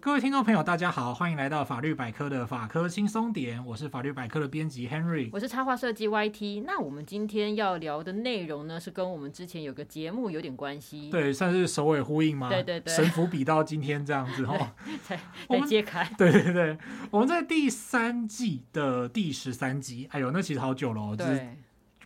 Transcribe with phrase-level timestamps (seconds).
[0.00, 6.62] 各位听众朋友，大家好，欢迎来到法律百科的法科轻松点，我是法律百科的编辑 Henry，我是插画设计 YT。
[6.64, 12.48] 那我们今天要聊的内容呢，是跟我们之前有个节目有点关系，对，算是首尾呼应吗？
[12.48, 14.70] 对对对，神符比到今天这样子哦，
[15.02, 15.16] 才
[15.48, 16.08] 才揭开。
[16.16, 16.78] 对对对，
[17.10, 21.44] 我们在第三季的第十三集，哎呦，那其实好久了哦，就是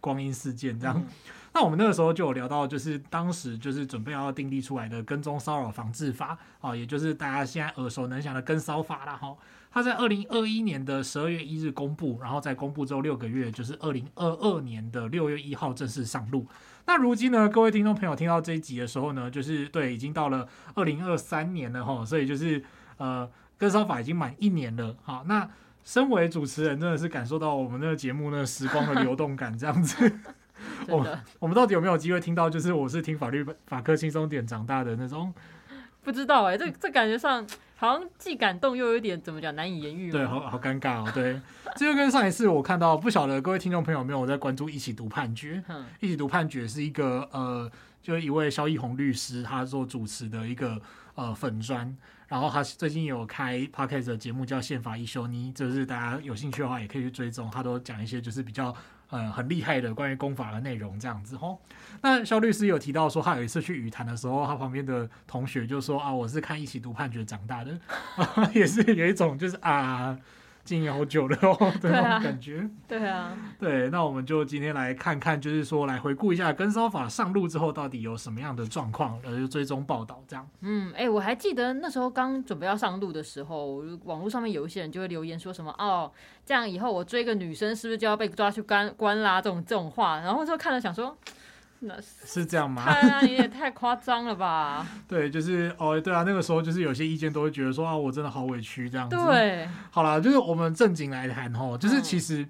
[0.01, 0.97] 光阴似箭这样。
[0.99, 1.07] 嗯
[1.55, 9.37] 那我们那个时候就有聊到，就是当时就是准备要订立出来的跟踪骚扰防治法啊，也就是大家现在耳熟能详的跟骚法了哈。
[9.71, 16.47] 它在二零二一年的十二月一日公布，然后在公布之后六个月，就是二零二二年的六月一号正式上路。
[16.85, 22.63] 那如今呢，各位听众朋友听到这一集的时候呢，就是对，已经到了二零二三年了哈，所以就是
[22.97, 24.95] 呃，跟骚法已经满一年了。
[25.03, 25.49] 好，那
[25.85, 30.19] 身为主持人，真的是感受到我们那个节目那个时光的流动感，这样子。
[30.89, 31.07] 我、oh,
[31.39, 32.51] 我们到底有没有机会听到？
[32.51, 35.33] 就是我是听法律法科轻松点长大的那种，
[36.03, 37.47] 不知道哎、欸，这这感觉上
[37.77, 40.11] 好像既感动又有点怎么讲难以言喻。
[40.11, 41.11] 对，好好尴尬哦。
[41.15, 41.41] 对，
[41.77, 45.63] 这就跟上一次我看到，不晓得各位听众朋友有没有在关注一起读判决？
[45.69, 47.71] 嗯，一起读判决是一个呃，
[48.03, 50.81] 就是一位萧奕弘律师他做主持的一个
[51.15, 51.97] 呃粉专，
[52.29, 58.75] 然后他最近有开 podcast 的节目叫宪法一休尼，就是大家有兴趣的话也可以去追踪，他都讲一些就是比较。
[59.13, 61.61] 嗯，很厉害的关于功法的内容这样子吼。
[62.01, 67.79] 那肖律师有提到说，他有一次去语坛的时候，他旁边的同学就说啊，我是看一起读判决长大的，
[68.53, 70.19] 也是有一种就是啊。
[70.65, 72.69] 经营好久了哦，对那种感觉。
[72.87, 80.49] 对啊，对，那我们就今天来看看，就是说来回顾一下跟骚法上路之后到底有什么样的状况，呃，就追踪报道这样。
[80.61, 86.11] 嗯，哎、欸，我还记得那时候刚准备要上路的时候，网络上面有一些人就会留言说什么哦，
[86.47, 89.43] 这样以后我追个女生是不是就要被抓去关关啦？
[89.43, 91.17] 这种这种话，然后就看了想说。
[92.01, 92.85] 是，是这样吗？
[92.85, 94.87] 看啊，你也太夸张了吧！
[95.09, 99.17] 对，就是哦，对啊，那个时候就是有些意见都会觉得说啊，我真的好委屈这样子。
[99.17, 102.47] 对，好啦，就是我们正经来谈哦，就是其实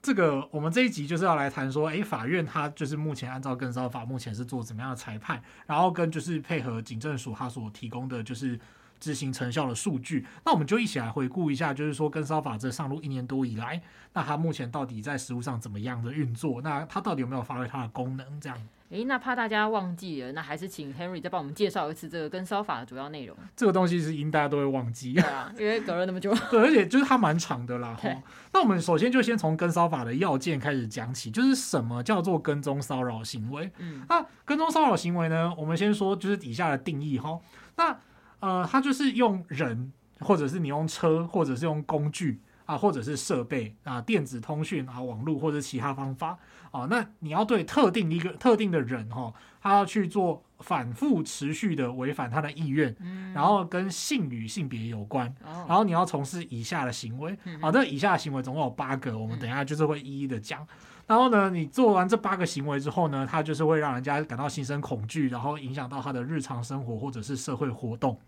[0.00, 8.58] 这个我们这一集就是要来谈说，哎，法院它就是目前按照跟骚法目前是做怎么样的裁判，然后跟就是配合警政署它所提供的就是。
[8.98, 13.78] 执行成效的数据，那我们就一起来回顾一下，就是说跟骚法这上路一年多以来，
[14.14, 16.62] 那它目前到底在实务上怎么样的运作？
[16.62, 18.40] 那它到底有没有发挥它的功能？
[18.40, 18.58] 这样，
[18.90, 23.36] 诶，那怕大家忘记了，那还是请 Henry 再帮我们介绍一次这个跟骚法的主要内容。
[23.56, 26.32] 这个东西是应大家都会忘记，对啊，因为隔了那么久。
[26.50, 27.98] 对，而且就是它蛮长的啦。
[28.52, 33.70] 那我们首先就先从跟骚法的要件开始讲起，就是什么叫做跟踪骚扰行为？
[33.78, 35.52] 嗯，那跟踪骚扰行为呢？
[35.58, 37.38] 我们先说就是底下的定义哈。
[37.76, 37.98] 那
[38.38, 46.36] 呃，它就是用人，或者是你用车，或者是用工具啊，或者是设备啊，电子通讯啊，网络或者其他方法
[46.70, 49.32] 啊，那你要对特定一个特定的人哈，
[49.62, 52.94] 他要去做反复持续的违反他的意愿，
[53.32, 55.34] 然后跟性与性别有关，
[55.66, 60.66] 然后你要从事以下的行为啊，那以下的行为总共有八个，我们等一下就是会一一的讲。
[61.06, 68.18] 然后呢，你做完这八个行为之后呢，他就是会让人家感到心生恐惧，然后影响到他的日常生活或者是社会活动。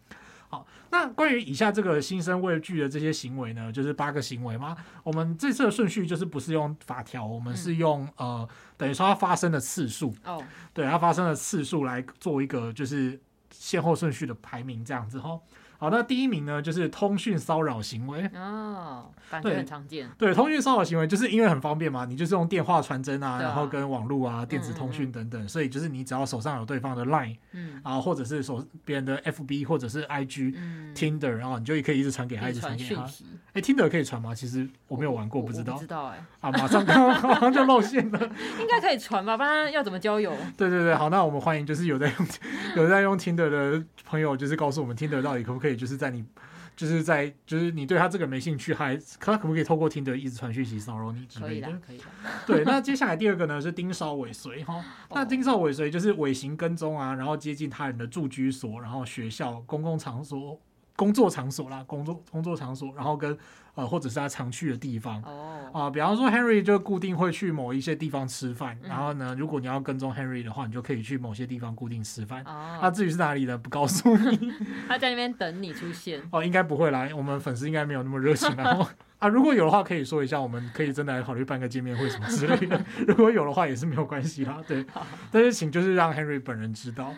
[0.48, 4.76] 好，那关于以下这个心生畏惧的这些行为呢，就是八个行为吗？
[5.02, 10.42] 我们这次的顺序就是不是用法条，我们是用、嗯、呃，等于说它发生的次数哦，
[10.72, 13.20] 对，它发生的次数来做一个就是
[13.50, 15.38] 先后顺序的排名这样子哈。
[15.80, 20.10] 好，那第一名呢，就是通讯骚扰行为哦，感觉很常见。
[20.18, 33.06] 对，通讯骚扰行为就是因为很方便嘛，你就是用电话传真啊，啊然后跟网络啊、电子通讯等等，所以就是你只要手上有对方的 Line，嗯，然后或者是手别人的 FB 或者是 IG、嗯、Tinder，然后你就也可以一直传给他，一直传给他。
[33.52, 34.34] 哎，Tinder 可以传吗？
[34.34, 35.74] 其实我没有玩过，不知道。
[35.74, 36.24] 不知道哎。
[36.40, 38.20] 啊，马上刚刚 马上就露馅了。
[38.60, 39.36] 应该可以传吧？
[39.36, 40.32] 不然要怎么交友？
[40.56, 42.28] 对对对，好，那我们欢迎就是有在用
[42.76, 46.24] 有在用 Tinder 的朋友，就是告诉我们 Tinder 到底可不可以就是在你。
[46.76, 51.66] 就是在，就是你对他这个没兴趣，还他可不可以透过听的一直传讯息骚扰你之类的？
[51.84, 52.04] 可以的，
[52.46, 60.60] 对，那接下来第二个呢是盯梢尾随哈，那盯梢尾随就是尾行跟踪啊，然后接近他人的住居所，然后学校、公共场所。
[60.94, 63.36] 工作场所啦，工作工作场所，然后跟
[63.78, 72.42] 呃或者是他常去的地方哦啊、呃，比方说 Henry 就固定会去某一些地方吃饭，嗯、然后呢，如果你要跟踪 Henry 的话，你就可以去某些地方固定吃饭。
[72.44, 73.56] 哦，他至于是哪里的？
[73.56, 74.52] 不告诉你。
[74.88, 76.20] 他在那边等你出现。
[76.32, 78.88] 哦，应该不会来，我们粉丝应该没有那么热情， 然后。
[79.18, 82.80] 啊，如果有的话，可以说一下，我们可以真的来考虑办个见面会什么之类的。
[83.08, 84.62] 如果有的话，也是没有关系啦。
[84.66, 84.86] 对，
[85.32, 87.12] 但是请就是让 Henry 本人知道。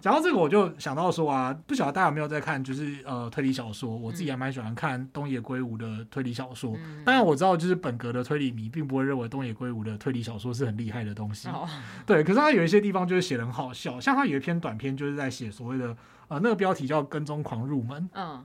[0.00, 3.96] 讲到这个，我就想到说啊，不晓得大家有没有在看，就是呃推理小说。
[3.96, 6.76] 我自己还蛮喜欢看东野圭吾的推理小说。
[7.04, 11.48] 当然我知道，就是本格的推理迷并不会认为东野圭吾的推理小说是很厉害的东西。
[12.04, 15.96] 对，可是他有一些地方就是写得很好笑，像他有一篇短篇就是在写所谓的
[16.26, 18.02] 呃那个标题叫《跟踪狂入门》。
[18.14, 18.44] 嗯。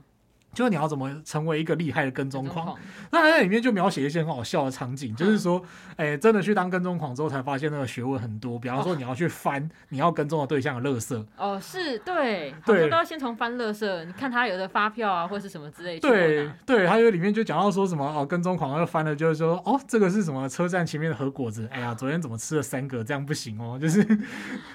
[0.54, 2.74] 就是你要怎么成为一个厉害的跟踪狂？
[3.10, 5.62] 那在里面就描写一些很好笑的场景，就是说，
[5.96, 8.58] 哎、欸，真的去当跟踪狂之后，才发现那个学问很多。
[8.58, 11.26] 比方说，你要去翻你要跟踪的对象的垃圾。
[11.36, 16.08] 哦，是对，对，都要先从翻垃圾，你看他有的发票啊，或是什么之类的。
[16.08, 21.68] 对对，他有里面就讲到说什么哦，跟踪狂要翻了，就是说哦，这个是什么车站前面的核果子？
[21.72, 23.02] 哎呀，昨天怎么吃了三个？
[23.02, 24.02] 这样不行哦，就是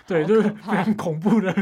[0.06, 1.54] 对，就是非常恐怖的。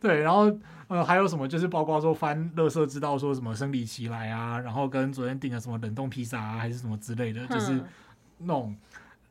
[0.00, 0.56] 对，然后。
[0.88, 1.46] 呃，还有什么？
[1.46, 7.80] 就是包括说翻垃圾，知道说什么生理期来啊，然后跟昨天订的什么冷冻披萨啊，还是什么之类的，就是
[8.38, 8.74] 那种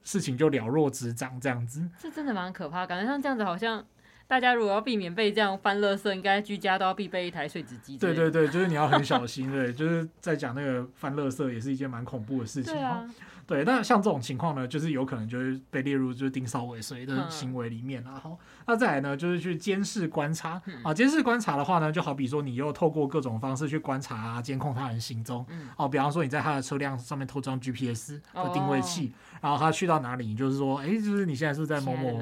[0.04, 1.88] 事情就了若指掌这样子。
[2.00, 3.84] 这真的蛮可怕，感觉像这样子，好像
[4.28, 7.98] 大家如果要避免被这样翻垃圾，应该居家都要必备一台碎纸机。
[7.98, 12.72] 对对对，就是你要很小心，对，就是在讲那个翻垃圾也是一件蛮恐怖的事情。
[12.74, 13.04] 对啊。
[13.48, 18.20] 对，那像这种情况呢，就是有可能就是被列入就是盯梢尾随的行为里面啊。
[18.22, 20.94] 好、嗯，那再来呢，就是去监视观察、嗯、啊。
[20.94, 25.46] 监视观察的话呢，就好比说你又透过各种方式去观察啊，监控他人行踪。
[25.50, 25.70] 嗯。
[25.78, 32.22] 哦、啊，比方说你在他的车辆上面偷装 GPS 的定位器，哦、然后他去到哪里，你就是说，哎，就是你现在是是在某某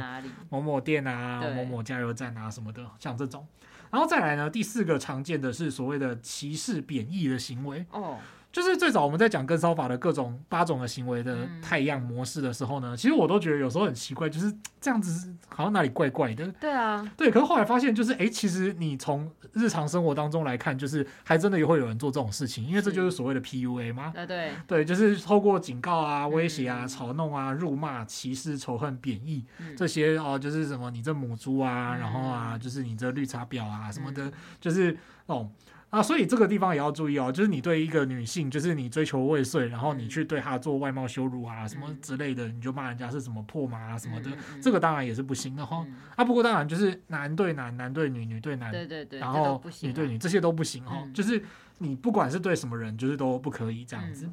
[0.49, 3.47] 某某店啊，某某加油站啊什么的，像这种。
[3.89, 7.83] 然后再来呢，第四个常见的是所谓的歧视贬义的行为。
[7.89, 8.19] 哦。
[8.55, 14.49] 就是最早我们在讲跟骚法的各种八种的行为的太阳模式的时候呢，其实我都觉得有时候很奇怪，就是
[14.79, 16.47] 这样子好像哪里怪怪的。
[16.53, 17.29] 对啊，对。
[17.29, 24.13] 可是后来发现，就是哎，其实你从日常生活当中来看，就是还真的也会有人做这种事情，因为这就是所谓的 PUA 嘛。
[24.15, 29.43] 啊对对，就是透过警告啊、威胁啊、嘲弄啊、辱骂、歧视、仇恨、贬义
[29.75, 34.31] 这些哦，就是什么你这母猪啊，然后啊，就是你这绿茶婊啊什么的，
[34.61, 35.51] 就是哦。
[35.91, 44.29] 啊，所以这个地方也要注意哦，就是你对一个女性，就是你追求未遂，然后你去对她做外貌羞辱啊，什么之类的，你就骂人家是什么破马啊什么的，
[44.61, 45.87] 这个当然也是不行的哈。
[46.17, 51.01] 啊，不过当然就是男对男，男对女，女对男，对对对，然后女对女，这些都不行哈。
[51.13, 51.41] 就是
[51.77, 54.29] 你不管是对什么人，就是都不可以这样子。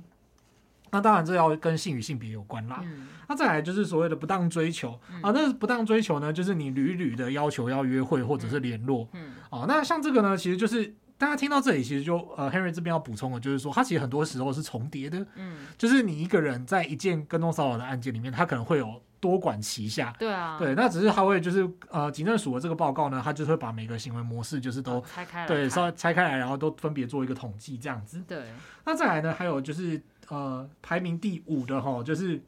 [0.90, 2.82] 那当然这要跟性与性别有关啦。
[3.28, 9.08] 那再来就是所谓的不当追求啊，那不当追求呢，就是你屡屡的要求要约会或者是联络。
[9.12, 10.93] 嗯，哦，那像这个呢，其实就是。
[11.22, 28.46] 大家听到这里，其实就呃，Henry 这边要补充的，就是说，他其实很多时候是重叠的，嗯，就是你一个人在一件跟踪骚扰的案件里面，他可能会有多管齐下，对啊，对，那只是他会就是呃，警政署的这个报告呢，他就会把每个行为模式就是都拆开来，对，稍微拆开来，然后都分别做一个统计这样子，对，
[28.84, 32.42] 那再来呢，还有就是呃，排名第五的哈，就是。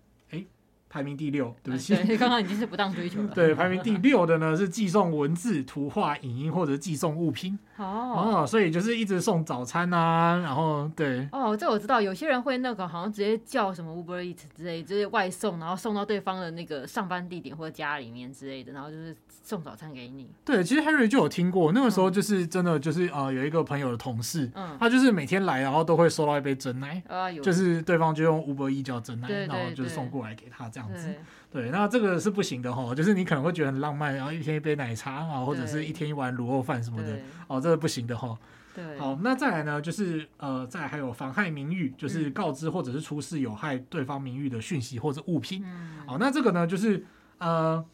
[0.87, 3.29] 排名第六，对不起，刚刚已经是不当追求了。
[3.35, 7.59] 对，排名第六的呢是寄送文字、图画、影音或者寄送物品。
[7.77, 11.29] 哦，哦，所以就是一直送早餐啊，然后对。
[11.33, 20.31] 哦，这我知道，有些人会那个好像直接叫什么 Uber Eats 之类，就是外送，然后送到对方的那个上班地点或者家里面之类的，然后就是送早餐给你。
[20.45, 30.85] 对，其实 Harry 就有听过，那个时候就是真的就是呃有一个朋友的同事，嗯，他就是每天来，然后都会收到一杯真奶，啊，有，就是对方就用 Uber Eats 叫真奶，然后就是送过来给他这样。
[30.85, 31.15] 样子，
[31.55, 37.17] 对，那这个是不行的哈，就是你可能会觉得很浪漫，然后一天一杯奶茶啊，或者是一天一碗卤肉饭什么的，
[37.47, 38.37] 哦，这个不行的哈。
[38.75, 45.63] 对，好，那再来呢，就是呃，再来还有妨害名誉，就是告知或者是出示有害对方名誉的讯息或者物品。
[45.65, 47.07] 嗯，好，那这个呢，就是
[47.39, 47.85] 呃。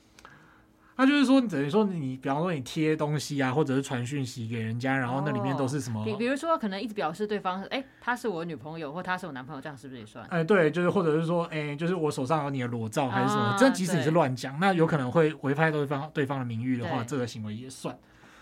[1.00, 6.04] 那就是说，等于说你，比方说你贴东西啊，或者是传讯息给人家，然后那里面都是什么？
[6.04, 10.22] 比比如说，可能一直表示对方，哎，他是我女朋友，或他是我男朋友，这样是不是也算？
[10.26, 13.56] 哎，对，就是或者是说，哎，就是我手上有你的裸照还是什么？
[13.58, 17.96] 这即使你是乱讲，那有可能会违反对方对方的名誉的话，这个行为也算。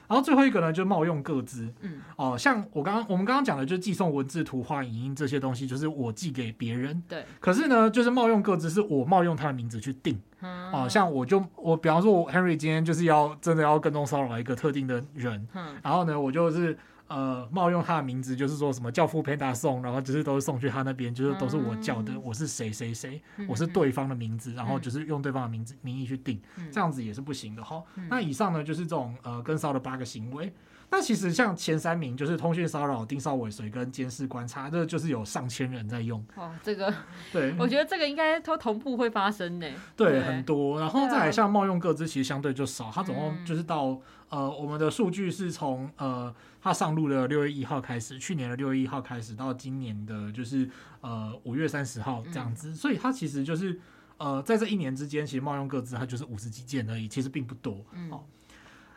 [0.09, 1.73] 然后最后一个呢，就是冒用各自。
[1.83, 7.01] 嗯，哦，像我刚刚我们刚刚讲的，就是寄送文字、图画、影音这些东西，就是我寄给别人。
[7.07, 7.25] 对。
[7.39, 10.19] 可是呢，就是冒用各自，是我冒用他的名字去订。
[10.41, 10.73] 嗯。
[10.73, 15.47] 哦，像我就我，比方说，我 Henry 今天就是要真的要跟踪骚扰一个特定的人。
[15.55, 15.77] 嗯。
[15.83, 16.77] 然后呢，我就是。
[17.11, 27.83] 呃，冒用他的名字，就是说什么教父 Panda 送，然后就是都是送去他那边，就是都是我叫的，嗯、我是谁谁谁，嗯、我是对方的名字，嗯、然后就是用对方的名字名义去订，嗯、这样子也是不行的哈。
[27.95, 30.53] 嗯、那以上呢，就是这种呃跟骚的八个行为。
[30.91, 36.25] 那其实像前三名，就是通讯骚扰、盯梢尾随跟监视观察，这就是有上千人在用。
[36.35, 36.93] 哦，这个
[37.33, 39.67] 对，我觉得这个应该都同步会发生呢。
[39.97, 40.81] 对，对很多。
[40.81, 46.35] 然后再来像冒用个资，其实相对就少，它总共就是到、嗯、呃我们的数据是从呃。
[46.61, 50.69] 它上路的六月一号开始，去年的六月一号开始到今年的，就是
[51.01, 53.79] 呃五月三十号这样子，嗯、所以它其实就是
[54.17, 57.87] 呃在这一年之间，其实冒用个资它就是五十几件而已，其实并不多。
[57.93, 58.25] 嗯，哦，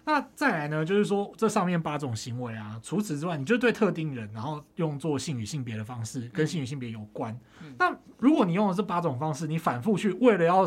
[0.05, 7.37] 那再来呢，就是说这上面八种行为啊，除此之外，你就对特定人，然后用作性与性别的方式，跟性与性别有关。
[7.61, 10.65] 嗯、那如果你用的这八种方式，你反复去为了要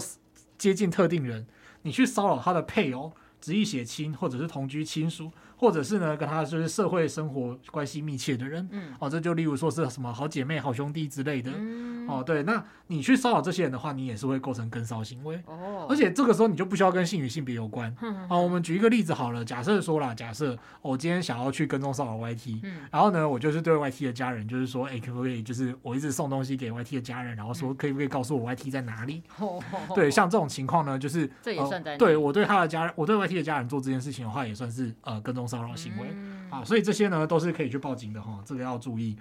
[0.56, 1.46] 接近特定人，
[1.82, 3.12] 你去骚扰他的配偶。
[3.40, 5.30] 直系血亲或者是同居亲属。
[5.64, 29.22] 或者是呢，跟他就是社会生活关系密切的人，嗯，哦，这就例如说是什么好姐妹、好兄弟之类的，嗯、哦，对，那你去骚扰这些人的话，你也是会构成跟骚行为，哦，而且这个时候你就不需要跟性与性别有关，嗯，好，我们举一个例子好了，假设说啦，假设我今天想要去跟踪骚扰 YT，嗯，然后呢，我就是对 YT 的家人就是说，哎、欸，可不可以就是我一直送东西给 YT 的家人，然后说可以不可以告诉我 YT 在哪里？
[29.40, 29.58] 哦、
[29.94, 36.08] 对，像这种情况呢，就是这也算在、呃、对我对他的家人，我对 YT 的家人做这件事情的话，也算是呃跟踪骚扰行为。
[36.12, 39.16] 嗯啊，所以这些呢都是可以去报警的哈，这个要注意。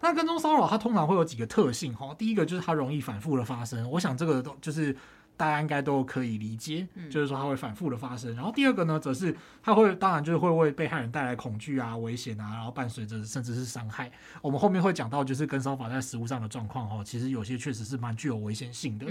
[0.00, 4.96] 那跟踪骚扰它通常会有几个特性哈，第一个就是它容易反复的发生，我想这个都就是
[5.36, 8.34] 大家应该都可以理解，就是说它会反复的发生。
[8.34, 14.10] 然后第二个呢，则是它会当然就是会为被害人带来恐惧啊、危险啊，然后伴随着甚至是伤害。
[14.40, 19.06] 我们后面会讲到，就是跟骚法在实务上的状况哈，其实有些确实是蛮具有危险性的。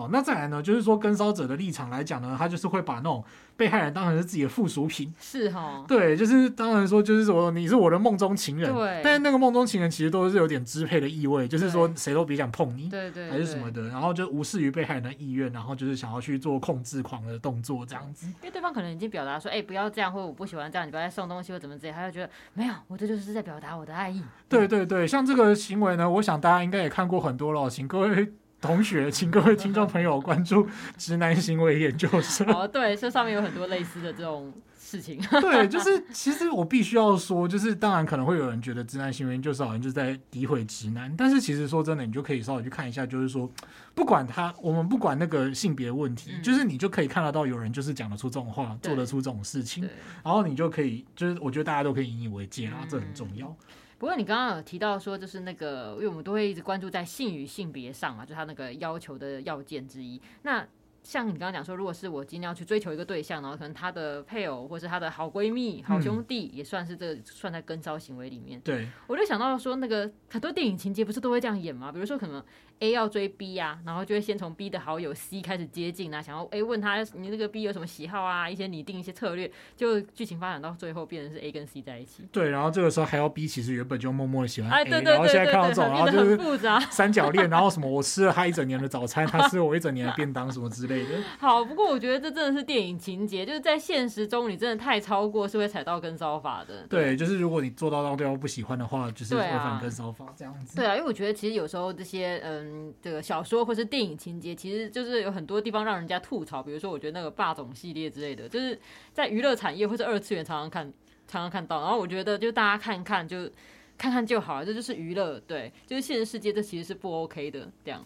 [0.00, 3.22] 哦，那再来呢，就是说跟骚者的立场来讲呢，他就是会把那种
[3.56, 28.32] 被害人当成是自己的附属品，是哈，对，就是当然说就是说你是我的梦中情人，对，但是那个梦中情人其实都是有点支配的意味，就是说谁都别想碰你，对对，还是什么的，然后就无视于被害人的意愿，然后就是想要去做控制狂的动作这样子，因为对方可能已经表达说，哎，不要这样，或者我不喜欢这样，你不要再送东西或怎么之类，他就觉得没有，我这就是在表达我的爱意，对对对，像这个行为呢，我想大家应该也看过很多了，请各位。
[28.60, 32.44] 同学，请各位听众朋友关注直男行为研究社。
[32.52, 35.18] 哦，对，这上面有很多类似的这种事情。
[35.40, 43.50] 对，就是其实我必须要说，就是当然可能会有人觉得直男行为研究社好像就是在诋毁直男，但是其实说真的，你就可以稍微去看一下，就是说
[43.94, 49.88] 不管他，我们不管那个性别问题，嗯、就是你就可以看得到有人就是讲得出这种话，做得出这种事情，
[50.22, 53.56] 然后你就可以，就是我觉得大家都可以引以为戒啊，嗯、这很重要。
[54.00, 60.18] 不过你刚刚有提到说，就是那个，因为我们都会一直关注在性与性别上嘛，就他那个要求的要件之一。
[60.40, 60.66] 那
[61.02, 68.58] 像你刚刚讲说，如果是我今天要去追求一个对象，然后可能他的配偶或是他的好闺蜜、好兄弟，也算是这个算在跟骚行为里面。
[68.62, 71.92] 对，我就想到说，那个很多电影情节不是都会这样演吗？
[71.92, 72.42] 比如说可能。
[72.80, 82.24] A 要追 B 呀、啊，然后就会先从 B 的好友 C 开始接近啊，想要 A 问他你那个 B 有什么喜好啊，一些拟定一些策略，就剧情发展到最后变成是 A 跟 C 在一起。
[82.32, 86.38] 对，然后这个时候还要 B 其实原本就默默的喜欢 A，、哎、对对对对然后现在看到这种，然后就是
[86.90, 91.22] 三角恋，然后什么我吃了他一整年的早餐，他吃了我一整年的便当什么之类的。
[91.38, 96.86] 好，不过我觉得这真的是电影情节，就是在现实中你真的太超过是会踩到跟骚法的。
[96.88, 100.76] 对，对就是如果你做到让对方不喜欢的话，就是违反跟骚法这样子。
[100.76, 102.69] 对啊，因为我觉得其实有时候这些嗯
[103.02, 103.42] 这个小。
[103.42, 106.62] 说或是电影情节，其实就是有很多地方让人家吐槽。
[106.62, 108.78] 比如说，我觉得那个霸总系列之类的，就是
[109.12, 110.84] 在娱乐产业或是二次元常常看、
[111.26, 111.80] 常常看到。
[111.80, 113.50] 然后我觉得，就大家看看，就
[113.98, 115.40] 看看就好了，这就是娱乐。
[115.40, 117.70] 对，就是现实世界，这其实是不 OK 的。
[117.84, 118.04] 这样。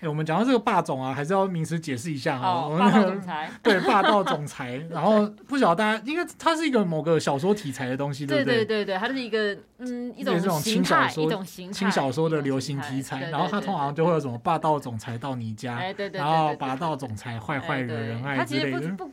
[0.00, 2.48] 欸、我们讲到这个霸总啊，还是要名词解释一下哈。
[2.48, 3.50] 哦，霸道总裁。
[3.62, 4.80] 对，霸道总裁。
[4.90, 8.64] 然后不晓得大家，应该它是一个某个小说题材的东西，对不对？
[8.64, 13.30] 对对对，它是一个嗯一种轻小说，一种轻小说的流行题材。
[13.30, 15.80] 然后它通常就会有什么霸道总裁到你家，
[16.12, 18.80] 然后霸道总裁坏坏惹人爱之类的。
[18.96, 19.04] 它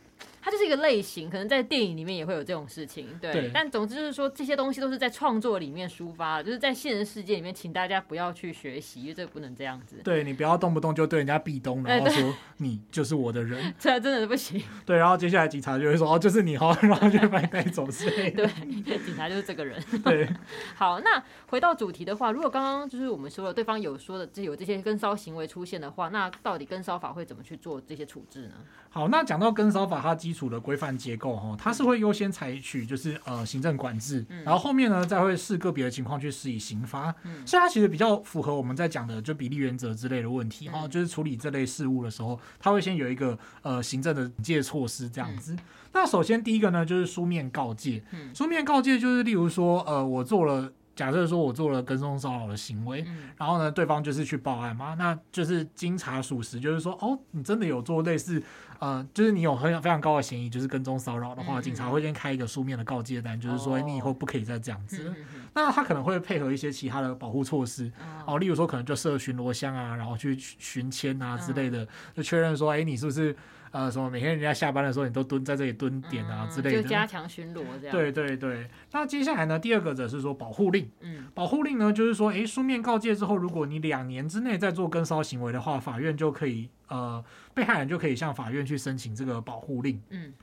[0.50, 3.32] 就是一个类型，可能在电影里面也会有这种事情，对。
[3.32, 9.98] 对，但总之就是说，这些东西都是在创作里面抒发，就是在现实世界里面，请大家不要去学习，因为这个不能这样子。
[10.04, 14.62] 对，你不要动不动就对人家壁咚，然后说你就是我的人， 这真的是不行。
[14.86, 18.48] 对，然后接下来警察就会说哦，就是你哦，然后就会把你带走之类的。
[18.86, 19.82] 对，警察就是这个人。
[20.04, 20.28] 对，
[20.76, 28.54] 好，那回到主题的话，如果刚刚就是我们说了，对方有说的，这有这些跟骚行为出现的话，那到底跟骚法会怎么去做这些处置呢？
[28.90, 37.12] 好，那讲到跟骚法，它基础的规范结构哈，它是会优先采取就是呃行政管制，然后后面呢再会视个别的情况去施以刑罚，
[37.46, 45.58] 所以它其实比较符合我们在讲的就比例原则之类的问题哈，就是处理这类事务的时候，它会先有一个呃行政的警戒措施这样子。
[45.94, 48.04] 那首先第一个呢就是书面告诫，
[48.34, 50.72] 书面告诫就是例如说呃我做了。
[50.98, 53.06] 假设说我做了跟踪骚扰的行为，
[53.38, 58.42] 然后呢，对方就是去报案嘛，那就是经查属实，就是说哦，你真的有做类似，
[58.80, 65.14] 呃，就是你有很非常高的嫌疑，就是跟踪骚扰的话，警察会先开一个书面的告诫单，就是说你以后不可以再这样子。
[65.54, 67.92] 那他可能会配合一些其他的保护措施，
[68.26, 73.36] 哦，例如说可能就设巡逻箱啊，然后去巡签啊之类的，就确认说，哎，你是不是？
[73.72, 77.96] 呃，什么每天人家下班的时候，你都蹲在这里蹲点啊之类的，就加强巡逻这样。
[77.96, 80.90] 对对对，那接下来呢，第二个则是说保护令。
[81.02, 90.02] 嗯，保护令呢，就是说，诶，书面告诫之后，如果你两年之内再做跟骚行为的话，法院就可以，呃，被害人就可以向法院去申请这个保护令。
[90.10, 90.34] 嗯。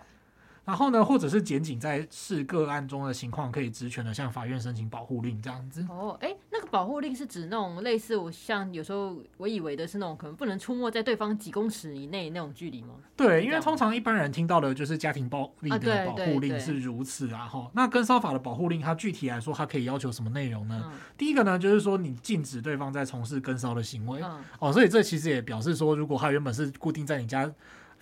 [0.64, 5.85] 然后呢，或者是检警在视个案中的情况，可以职权的向法院申请保护令这样子。
[5.90, 12.94] 哦，哎，那个保护令是指那种类似我像有时候我以为的是那种可能不能出没在对方几公尺以内那种距离吗？
[13.14, 17.71] 对，因为通常一般人听到的就是家庭暴力的保护令是如此啊哈。
[17.75, 20.83] 那跟骚法的保护令，它具体来说，它可以要求什么内容呢？
[20.87, 27.52] 嗯、第一个呢，就是说你禁止对方在从事跟骚的行为、嗯、哦，所以这其实也表示说，如果他原本是固定在你家。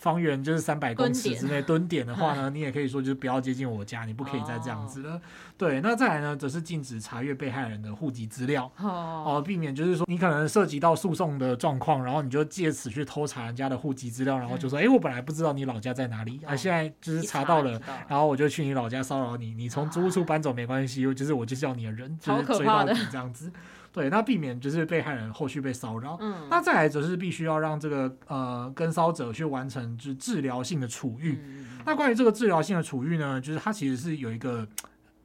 [0.03, 5.21] 方圆就是三百公尺之内蹲点的话呢， 你也可以说就是不要接近我家，你不可以再这样子了。
[5.57, 23.53] 对，那再来呢，则是禁止查阅被害人的户籍资料， 哦，避免就是说你可能涉及到诉讼的状况，然后你就借此去偷查人家的户籍资料，然后就说，哎，我本来不知道你老家在哪里，啊，现在就是查到了，然后我就去你老家骚扰你，你从租屋处搬走没关系，就是我就是要你的人，就是追到你这样子。
[23.93, 26.17] 对，那避免就是被害人后续被骚扰。
[26.21, 31.39] 嗯，那再来则是必须要让这个呃跟骚者去完成就是治疗性的处遇。
[31.45, 34.67] 嗯，那关于这个治疗性的处遇呢，就是它其实是有一个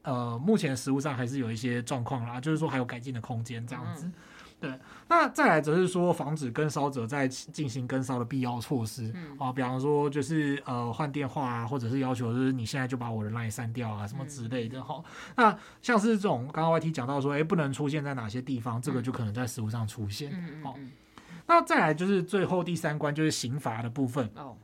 [0.02, 4.06] 呃目前实务上还是有一些状况啦，就是说还有改进的空间这样子。
[4.06, 4.14] 嗯
[4.60, 4.74] 对，
[5.10, 15.04] 那再来则是说防止跟骚者在进行跟骚的必要措施、嗯、啊，比方说就是呃换电话啊，或者是要求就是你现在就把我的 line 删掉啊，什么之类的哈、嗯。
[15.36, 20.32] 那像是这种刚刚 YT 讲到说，哎，不能出现在哪些地方，这个就可能在实物上出现。
[20.64, 20.78] 好、
[21.46, 24.30] 那再来就是最后第三关就是刑罚的部分。
[24.36, 24.56] 哦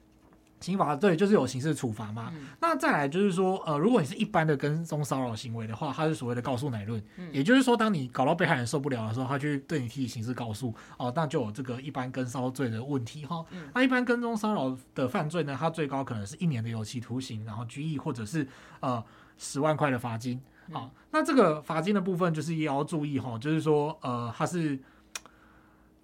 [0.64, 2.32] 刑罚对，就是有刑事处罚嘛。
[2.34, 7.04] 嗯、那再来就是说，呃，如果你是一般的跟踪骚扰行为的话，它是所谓的告诉乃论。
[7.18, 13.44] 嗯、也就是说，当你搞到被害人受不了的时候，他去对你提起刑事告诉，哦、呃，那就有这个一般跟骚罪的问题哈。
[13.52, 18.48] 嗯、那一般跟踪骚扰的犯罪呢，它最高可能是一年的有期徒刑，然后拘役或者是
[18.80, 19.04] 呃
[19.38, 20.42] 十万块的罚金。
[20.72, 24.80] 啊、嗯，那这个罚金的部分就是也要注意哈，就是说，呃，它是。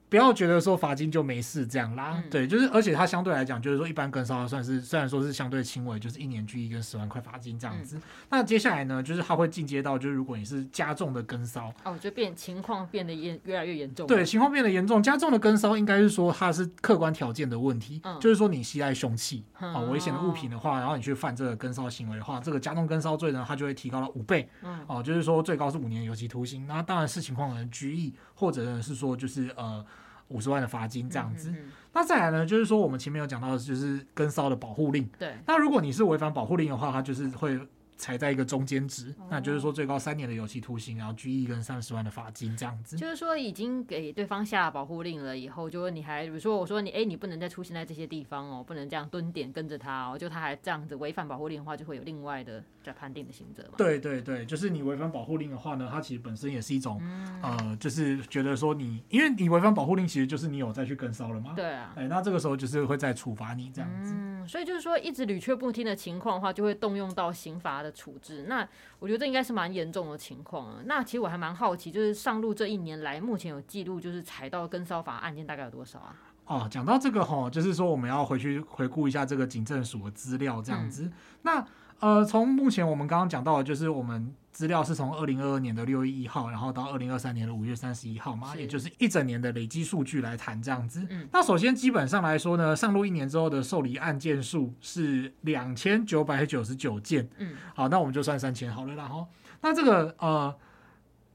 [0.10, 7.98] 不要觉得说罚金就没事这样啦，嗯、对，就是而且它相对来讲，就是说一般跟骚算是虽然说是相对轻微，就是一年拘役跟十万块罚金这样子。
[7.98, 14.08] 嗯、那接下来呢，就是它会进阶到，就是如果你是加重的跟骚，哦，就变情况变得严越来越严重。
[14.08, 26.66] 对，情况变得严重，加重的跟骚应该是说它是客观条件的问题，嗯、就是说你携带凶器啊、哦、危险的物品的话，然后你去犯这个跟骚行为的话，这个加重跟骚罪呢，它就会提高了五倍，嗯，哦，就是说最高是五年有期徒刑。
[26.66, 29.86] 那当然是情况可能拘役，或者呢是说就是呃。
[30.32, 31.52] 五十万的罚金这样子，
[31.92, 35.10] 那再来呢，就是说我们前面有讲到的，就是跟骚的保护令。
[35.18, 37.60] 对，那如果你是违反保护令的话，它就是会。
[38.00, 42.96] 才在一个中间值，那就是说最高三年的有期徒刑，然后拘役跟三十万的罚金这样子。
[42.96, 53.74] 就是说已经给对方下了保护令了以后，就是你还比如说我说你哎、欸、你不能再出现在这些地方哦，不能这样蹲点跟着他哦，就他还这样子违反保护令的话，就会有另外的在判定的刑责嘛。
[53.78, 61.52] 对对对，就是你违反保护令的话呢，它其实本身也是一种、嗯、呃，就是觉得说你因为你违反保护令，其实就是你有再去跟骚了嘛。
[61.54, 61.94] 对啊。
[61.98, 64.14] 哎，那这个时候就是会再处罚你这样子。
[64.16, 68.46] 嗯，所以就是说一直屡劝不听的情况的话，就会动用到刑罚的处置。
[68.48, 68.68] 那
[69.00, 70.82] 我觉得这应该是蛮严重的情况啊。
[70.86, 76.16] 那其实我还蛮好奇，就是上路这一年来，目前有记录，就是踩到跟骚法案件大概有多少啊？
[76.46, 81.04] 哦，讲到这个哈，就是说我们要回去回顾一下这个警政署的资料，这样子。
[81.04, 81.66] 嗯、那
[82.00, 84.34] 呃，从目前我们刚刚讲到的，就是我们。
[84.52, 91.06] 资料是从二零二二年的六月一号，然后到二零二三年的五月三十一号嘛，也就是一整年的累积数据来谈这样子。
[91.10, 97.30] 嗯、那首先基本上来说呢，上路一年之后的受理案件数是两千九百九十九件。
[97.38, 98.96] 嗯，好，那我们就算三千好了。
[98.96, 99.28] 然后，
[99.62, 100.54] 那这个呃，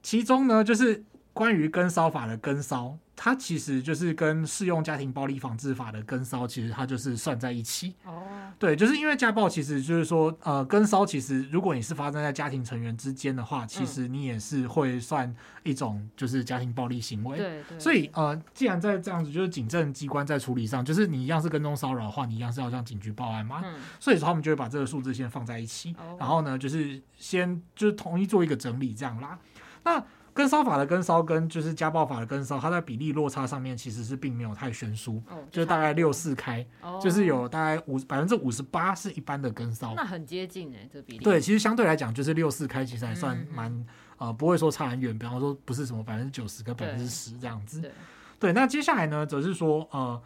[0.02, 2.96] 其中呢，就是关于跟骚法的跟骚。
[3.16, 7.94] 它其实就是跟适用家庭暴力防治法的跟骚，其实它就是算在一起。
[8.04, 8.24] 哦，
[8.58, 17.38] 对，就是因为家暴，其实就是说，呃，跟骚其实如果你是发生在家庭成员之间的话，其实你也是会算一种就是家庭暴力行为。
[17.38, 17.78] 对对。
[17.78, 23.62] 所以呃，既然在这样子，就是警政机关在处理上，就是你一样是跟踪骚扰的话，你一样是要向警局报案嘛。
[23.64, 23.76] 嗯。
[24.00, 29.38] 所以说他们就会把这个数字先放在一起，然后呢，就是先就是统一做一个整理这样啦。
[29.84, 30.04] 那。
[30.34, 41.24] 跟骚法的跟骚跟就是家暴法的跟骚，它在比例落差上面其实是并没有太悬殊，哦、就是大概六四开，哦、就是有大概五百分之五十八是一般的跟骚，那很接近哎，这比例。
[41.24, 43.86] 对，其实相对来讲就是六四开，其实还算蛮、嗯、
[44.18, 47.80] 呃不会说差很远，比方说不是什么百分之九十跟百分之十这样子。
[47.80, 47.90] 对，
[48.40, 50.20] 对，那接下来呢，则是说呃。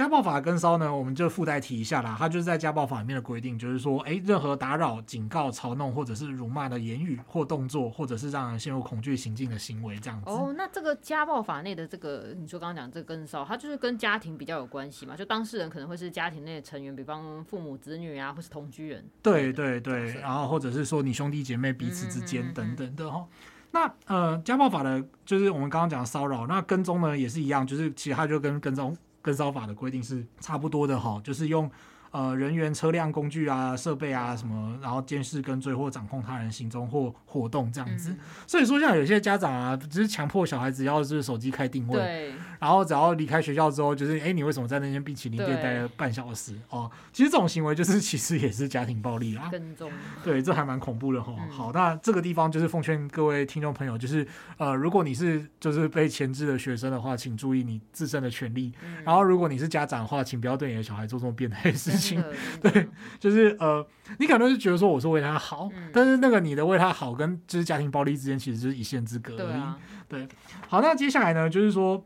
[0.00, 2.16] 家暴法跟骚呢，我们就附带提一下啦。
[2.18, 10.30] 它就是在家暴法里面的规定，就是说，哎，任何打扰、警告、嘲弄或者是辱骂的言语或动作，或者是让人陷入恐惧行径的行为，这样子。
[10.30, 15.14] 哦，那这个家暴法内的这个，你说刚刚讲这个跟骚，它就是跟家庭比较有关系嘛？
[15.14, 19.04] 就当事人可能会是家庭内的成员，比方父母、子女啊，或是同居人。
[19.22, 23.26] 对对对，然后或者是说你兄弟姐妹彼此之间等等的哈。
[23.72, 28.96] 那呃，家暴法的，就是我们刚刚讲的骚扰，那跟踪呢也是一样，就是其实它就跟跟踪。
[29.22, 31.70] 跟烧法的规定是差不多的哈，就是用
[32.10, 38.10] 呃人员、车辆、工具啊、设备啊什么，然后监视、跟追或掌控他人行踪或活动这样子。
[38.10, 46.54] 嗯、所以说，像有些家长啊，只是强迫小孩子要是手机开定位，然后只要离开学校之后，就是哎，你为什么在那间冰淇淋店待了半小时？
[46.68, 49.48] 哦，其实这种行为就是其实也是家庭暴力啊。
[49.50, 49.90] 跟踪。
[50.24, 51.34] 对，这还蛮恐怖的哈。
[51.38, 54.26] 嗯、好，那这个地方就是奉劝各位听众朋友，就是
[54.58, 58.72] 呃，如果你是就是被牵制的学生的话，请注意你自身的权利。
[58.82, 61.99] 嗯、然后，如果你是家长的话，请不要对你的小孩做这种变态的事情。
[62.60, 63.86] 对，就是呃，
[64.18, 69.38] 你可能是觉得说我是为他好，嗯、但是那个你的为他好跟就是家庭暴力之间其实就是一线之隔而已。
[69.38, 70.28] 对，啊、对，
[70.68, 72.04] 好，那接下来呢，就是说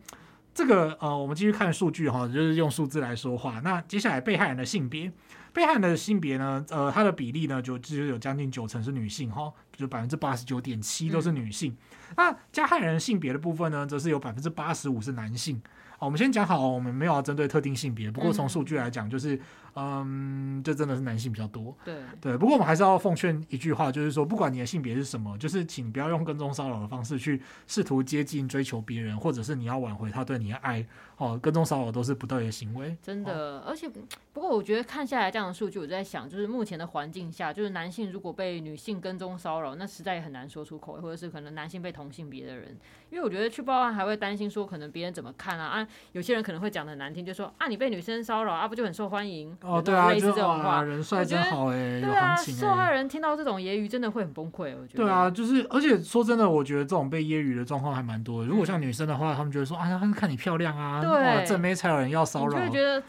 [0.52, 3.60] 这个呃，我们继续看数据哈，就是用数字来说话。
[3.64, 5.10] 那接下来被害人的性别，
[5.52, 11.72] 被害人的性别呢，呃，它的比例呢，就就有将近九成是女性哈，就百分之八十九点七都是女性。
[11.72, 15.60] 嗯、那加害人性别的部分呢，则是有百分之八十五是男性。
[16.04, 19.40] 好，我们先讲好，我们没有要针对特定性别，不过从数据来讲，就是。
[19.76, 21.76] 嗯，这真的是男性比较多。
[21.84, 30.86] 对对，不过我们还是要奉劝一句话，就是说，不管你的性别是什么，就是请不要用跟踪骚扰的方式去试图接近、追求别人，或者是你要挽回他对你的爱。
[31.16, 32.96] 哦，跟踪骚扰都是不对的行为。
[33.02, 33.88] 真的，而且
[34.32, 42.76] 不过我觉得看下来这样的数据，我在想，就是目前的环境下，就是男性如果被女性跟踪骚扰，那实在也很难说出口，或者是可能男性被同性别的人，
[43.14, 45.66] 因为我觉得去报案还会担心说，可能别人怎么看啊？
[45.66, 49.56] 啊，有些人可能会讲的很难听，就说啊，你被女生骚扰啊，不就很受欢迎？
[49.62, 54.74] 哦，对啊，类似这种话，人帅真好哎、欸，对啊，受害人听到这种揶揄，真的会很崩溃。
[54.80, 55.04] 我觉得。
[55.04, 58.48] 对啊，就是而且说真的，我觉得这种被揶揄的状况还蛮多的。
[58.48, 61.74] 如果像女生的话，他们觉得说啊，他们看你漂亮啊，对，正妹。
[61.74, 63.02] 才有人要骚扰，就会觉得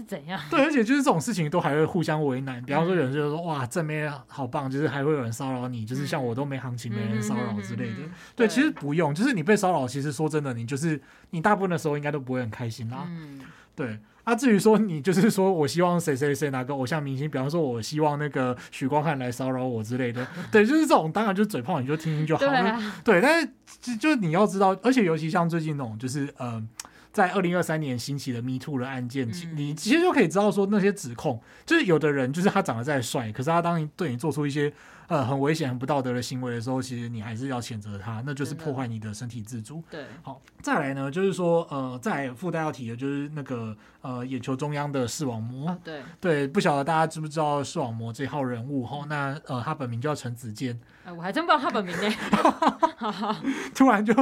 [0.00, 0.40] 是怎样？
[0.50, 2.62] 对，而且就是这种事情都还会互相为难。
[2.64, 7.96] 比方说，有人就说：“哇，正妹好棒！”就是还会有人骚扰你，就是像我都没行情，没人骚扰之类的。
[8.34, 13.06] 对，其实不用，就是你被骚扰，其实说真的，你就是你大部分的时候应该都不会很开心啦。
[13.76, 13.98] 对。
[14.24, 22.78] 啊，至于说你就是说我希望谁谁谁哪个偶像明星，比方说我希望那个许光汉来骚扰我之类的，对，就是这种，当然就是嘴炮，你就听听就好了。
[23.02, 23.40] 对，但
[23.82, 26.62] 是就你要知道，而且尤其像最近那种，就是呃。
[27.12, 34.72] 在二零二三年兴起的 Me Too 的案件，嗯、你其实就可以知道说那些指控，就是有的人就是他长得再帅，可是他当你对你做出一些
[35.10, 39.82] 呃很危险、很不道德的行为的时候，其实你还是要谴责他，那就是破坏你的身体自主。
[39.90, 45.68] 对，好，再来呢，就是说呃，再附带要提的就是那个呃眼球中央的视网膜。
[45.68, 49.04] 啊、对对，不晓得大家知不知道视网膜这号人物哈？
[49.08, 50.78] 那呃，他本名叫陈子健。
[51.04, 52.08] 哎我还真不知道他本名呢。
[53.74, 54.14] 突然就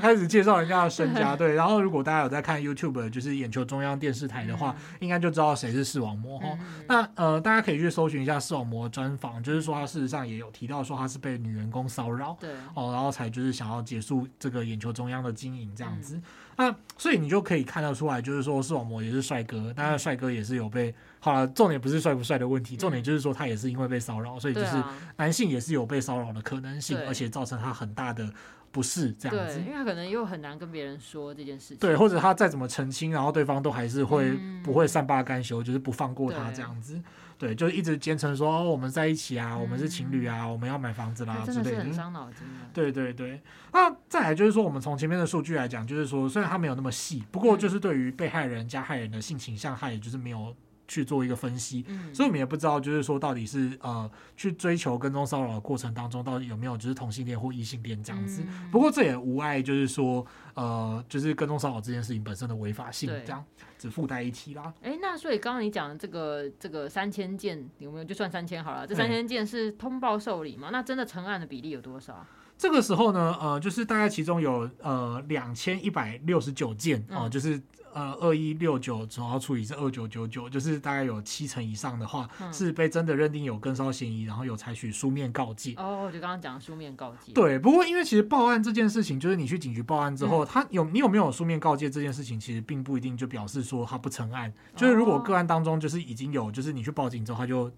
[0.00, 1.54] 开始介绍人家的身家， 对。
[1.54, 6.48] 然后如果大家有在看 YouTube，就是眼球中央电视台的话，嗯、应该就知道谁是视网膜哈。
[6.58, 16.16] 嗯、那呃，大家可以去搜寻一下视网膜专访，就是说他事实上也有提到说他是被女员工骚扰，对哦，然后才就是想要结束这个眼球中央的经营这样子。
[16.16, 16.22] 嗯、
[16.56, 20.94] 那所以你就可以看得出来，就是说视网膜也是帅哥，但是帅哥也是有被。
[21.24, 24.82] 好了，重点不是帅不帅的问题，重点就是说他也是因为被骚扰，所以就是
[25.16, 28.28] 男性也是有被骚扰的可能性，而且造成他很大的
[28.72, 29.60] 不适这样子。
[29.60, 31.76] 因为他可能又很难跟别人说这件事情。
[31.76, 37.00] 对，或者他再怎么澄清，然后对方都还是会不会善罢甘休，就是不放过他这样子。
[37.42, 41.78] 对，就是一直坚称说哦，我们在一起啊，我们是情侣啊，我们要买房子啦之类的。
[41.78, 42.46] 很伤脑筋。
[42.72, 43.42] 对对对。
[43.72, 50.54] 那再来就是说，我们从前面的数据来讲，就是说虽然他没有那么细，不过就是对于被害人加害人的性倾向，害也就是没有。
[50.92, 58.42] 去做一个分析，嗯、所以我们也不知道，就是说到底是呃去追求跟踪骚扰的过程当中，到底有没有就是同性恋或异性恋这样子。
[58.46, 64.70] 嗯、不过这也无碍，就是说呃，就是跟踪骚扰这件事情本身的违法性，这样对只附带一提啦。
[64.82, 68.04] 哎、欸，那所以刚刚你讲的这个这个三千件有没有？
[68.04, 70.68] 就算三千好了，这三千件是通报受理吗？
[70.70, 72.26] 那真的成案的比例有多少？
[72.58, 77.58] 这个时候呢，呃，就是大概其中有呃两千一百六十九件啊、呃，就是。
[77.94, 85.74] 呃，二一六九总要处理是二九九九，就是大概有七成以上的话，嗯、是被真的认定有跟骚嫌疑，然后有采取书面告诫。
[85.76, 87.32] 哦，就刚刚讲书面告诫。
[87.32, 94.48] 对，不过因为其实报案这件事情，就是你去警局报案之后，嗯、他有你有没有书面告诫这件事情，其实并不一定就表示说他不成案。
[94.48, 97.70] 哦、就是如果个案当中就是已经有，就是你去报警之后他就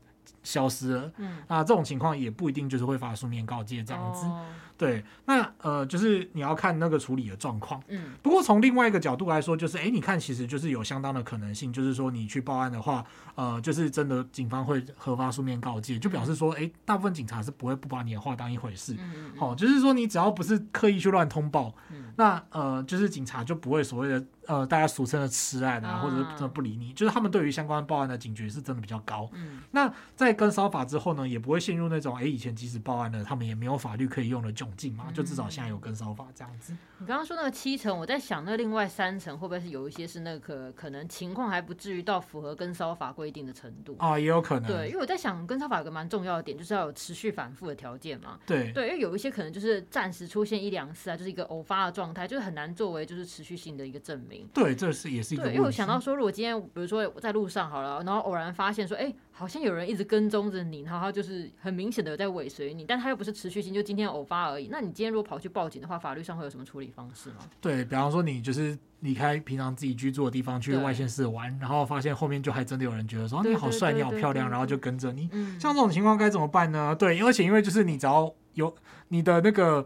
[0.42, 4.26] 消失了，嗯，啊，这种情况也不一定就是会发书面告诫这样子。
[4.26, 4.46] 哦
[4.76, 7.80] 对，那呃，就是你要看那个处理的状况。
[7.88, 13.04] 嗯，不过从另外一个角度来说，就是哎，你看，其实就是有相当的可能性，就是说你去报案的话，
[13.36, 18.96] 呃，就是真的警方会核发书面告诫，就表示说，哎，大部分警察是不会不把你的话当一回事。
[18.98, 21.72] 嗯，好，就是说你只要不是刻意去乱通报，
[22.16, 29.30] 那呃，就是警察就不会所谓的呃，大家俗称的吃案啊，或者是真的不理你，就是他们对于相关报案的警觉是真的比较高。
[29.32, 36.74] 嗯，那在跟骚法之后呢，也不会陷入那种哎，以前即使报案了，他们也没有法律可以用的窘境嘛，就至少现在有跟烧法这样子。
[36.98, 44.70] 你刚刚说那个七成，我在想那另外三成会不会是有一些是那个可能情况还不至于到符合跟烧法规定的程度啊，也有可能。
[44.70, 48.38] 对，因为我在想跟烧法有个蛮重要的点，就是要有持续反复的条件嘛。
[48.46, 54.48] 对对，因为有一些可能就是暂时出现一两次啊，就是一个偶发的状态，就是很难作为就是持续性的一个证明。
[54.54, 55.44] 对，这是也是一个。
[55.44, 59.14] 对，因为我想到说，如果今天比如说我在路上好了，然后偶然发现说，哎。
[59.36, 64.68] 好像有人一直跟踪着你，然后他就是很明显的在尾随你，但他又不是持续性，就今天偶发而已。
[64.70, 67.38] 那你今天如果跑去报警的话，法律上会有什么处理方式吗？
[67.60, 75.28] 对，比方说你就是离开平常自己居住的地方去外县市玩，然后发现后面就还真的有人觉得说你好帅，你好漂亮，然后就跟着你。
[75.58, 76.94] 像这种情况该怎么办呢？
[76.94, 78.72] 对，而且因为就是你只要有
[79.08, 79.84] 你的那个。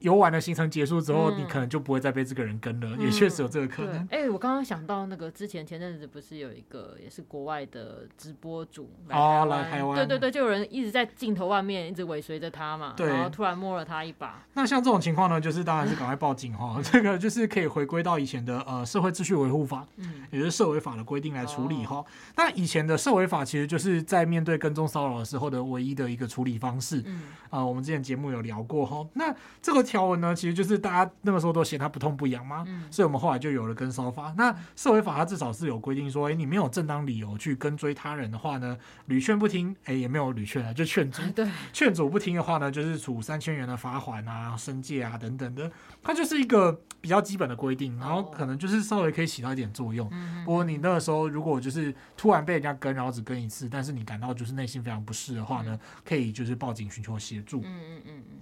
[0.00, 3.96] 游玩的行程结束之后，嗯、你可能就不会再被这个人跟了，嗯、也确实有这个可能。
[4.10, 14.44] 哎、欸，我刚刚想到那个之前前阵子不是有一个也是国外的直播主哦，来台湾，对对对，就有人一直在镜头外面一直尾随着他嘛，然后突然摸了他一把。
[14.54, 22.04] 那像这种情况呢，就是当然是赶快报警哈， 这个就是可以回归到以前的呃社会秩序维护法，嗯，也就是社维法的规定来处理哈。
[22.36, 29.06] 那、哦、以前的社维法其实就是在面对跟踪骚扰的时候的唯一的一个处理方式，嗯，啊、呃，我们之前节目有聊过哈。
[29.14, 34.34] 那这个条文呢，其实就是大家那个时候都嫌它不痛不痒嘛，嗯、所以我们后来就有了跟骚法。
[34.36, 41.22] 那社会法它至少是有规定说，哎、欸，你没有正当理由去跟追他人的话呢，屡劝不听，哎、欸，也没有屡劝啊，就劝阻。
[41.34, 45.70] 对，劝阻不听的话呢，就是处三千元的罚款啊、申诫啊等等的。
[46.02, 50.06] 它就是一个比较基本的规定，然后可能就是稍微可以起到一点作用。
[50.08, 57.60] 哦、不过你那个时候如果就是突然被人家跟，然后只跟一次，但是你感到就是内心非常不适的话呢，可以就是报警寻求协助。
[57.60, 58.38] 嗯嗯嗯嗯。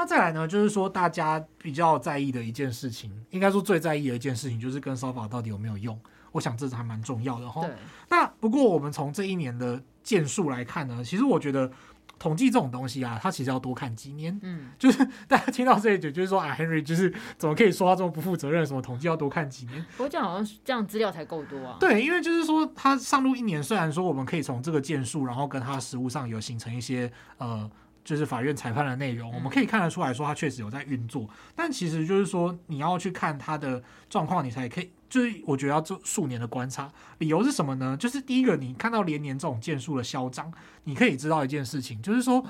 [0.00, 6.00] 那再来呢，就是说大家比较在意的一件事情，应该说最在意的一件事情，就是跟烧法到底有没有用？
[6.32, 7.60] 我想这是还蛮重要的哈。
[7.60, 7.70] 对。
[8.08, 11.70] 那不过我们从这一年的件数来看呢，其实我觉得
[12.18, 14.40] 统计这种东西啊，它其实要多看几年。
[14.42, 14.70] 嗯。
[14.78, 18.64] 就是 大家听到这一句，就是说啊，Henry 就是怎么可以说他这么不负责任？
[18.64, 19.84] 什么统计要多看几年？
[19.98, 21.76] 不过这样好像这样资料才够多啊。
[21.78, 27.70] 对，因为就是说他上路一年，虽然说我们可以从这个件数，然后跟他实物上有形成一些呃。
[28.04, 31.28] 就是法院裁判的内容，我们可以看得出来说，他确实有在运作。
[31.54, 34.90] 但其实就是说，你要去看他的状况，你才可以。
[35.08, 37.96] 就是我觉得要做数年的观察，理由是什么呢？
[37.96, 40.52] 就是第一个，你看到连年这种件数的嚣张，
[40.84, 42.44] 你可以知道一件事情，就是说。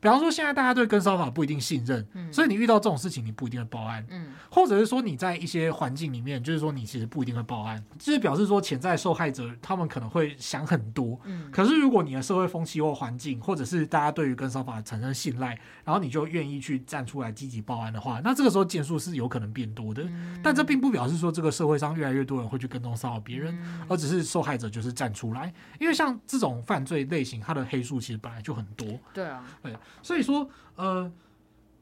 [0.00, 29.74] 比方说，现在大家对跟骚法不一定信任，嗯、所以你遇到这种事情，你不一定会报案，嗯、或者是说你在一些环境里面，就是说你其实不一定会报案，就是表示说潜在受害者他们可能会想很多，嗯、可是如果你的社会风气或环境，或者是大家对于跟骚法产生信赖，然后你就愿意去站出来积极报案的话，那这个时候件数是有可能变多的，嗯、但这并不表示说这个社会上越来越多人会去跟踪骚扰别人，嗯、而只是受害者就是站出来，因为像这种犯罪类型，它的黑数其实本来就很多，对啊，对。
[30.02, 31.10] 所以说，呃，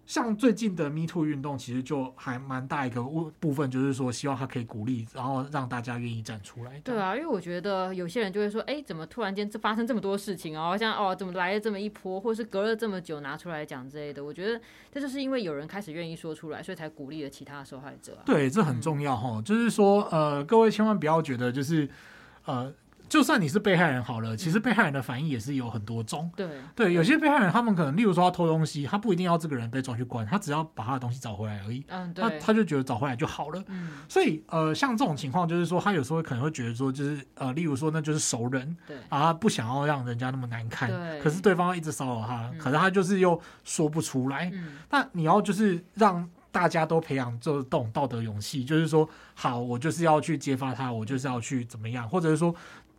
[0.06, 6.78] 像最近的 Me Too 运动，其实就还蛮大一个部分，就是说希望他可以鼓励，然后让大家愿意站出来。
[6.80, 10.76] 对啊，因为我觉得有些人就会说，哎，怎么突然间这发生这么多事情啊？
[10.76, 14.22] 像哦，怎么来了这么一波，或是隔了这么久拿出来讲之类的。
[14.22, 14.60] 我觉得
[14.92, 18.22] 这就是因为有人开始愿意说出来，所以才鼓励了其他受害者啊。
[18.26, 19.40] 对，这很重要哈。
[19.42, 21.88] 就是说，呃，各位千万不要觉得就是，
[22.44, 22.72] 呃。
[23.14, 26.28] 就算你是被害人好了，其实被害人的反应也是有很多种。
[26.34, 31.84] 对对，有些被害人他们可能，例如说他偷东西，他不一定要这个人被抓去关，他只要把他的东西找回来而已。
[31.86, 32.24] 嗯，对。
[32.24, 33.62] 他他就觉得找回来就好了。
[33.68, 33.92] 嗯。
[34.08, 40.90] 所以呃，像这种情况，就是说他有时候可能会觉得说，就是呃，例如说那就是熟人，对啊，不想要让人家那么难看。
[40.90, 41.20] 对。
[41.20, 44.50] 可是对方一直骚扰他，可是他就是又说不出来。
[44.52, 44.78] 嗯。
[44.90, 46.28] 那你要就是让。
[46.54, 52.54] 大家都培养这种道德勇气，就是说，好，我就是要去揭发他，我就是要去怎么样，或者是说，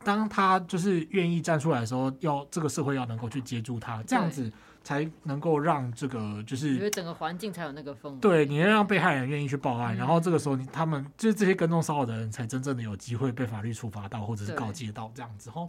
[0.05, 4.49] 当他就是愿意站出来的时候，要这个社会要能够去接住他，这样子
[4.83, 8.19] 才能够让这个就是，因为整个环境才有那个风。
[8.19, 15.67] 对，你要让被害人愿意去报案，嗯、然后这个时候你他们就是这些跟踪骚扰的人才真正的有机会被法律处罚到，或者是告诫到这样子吼。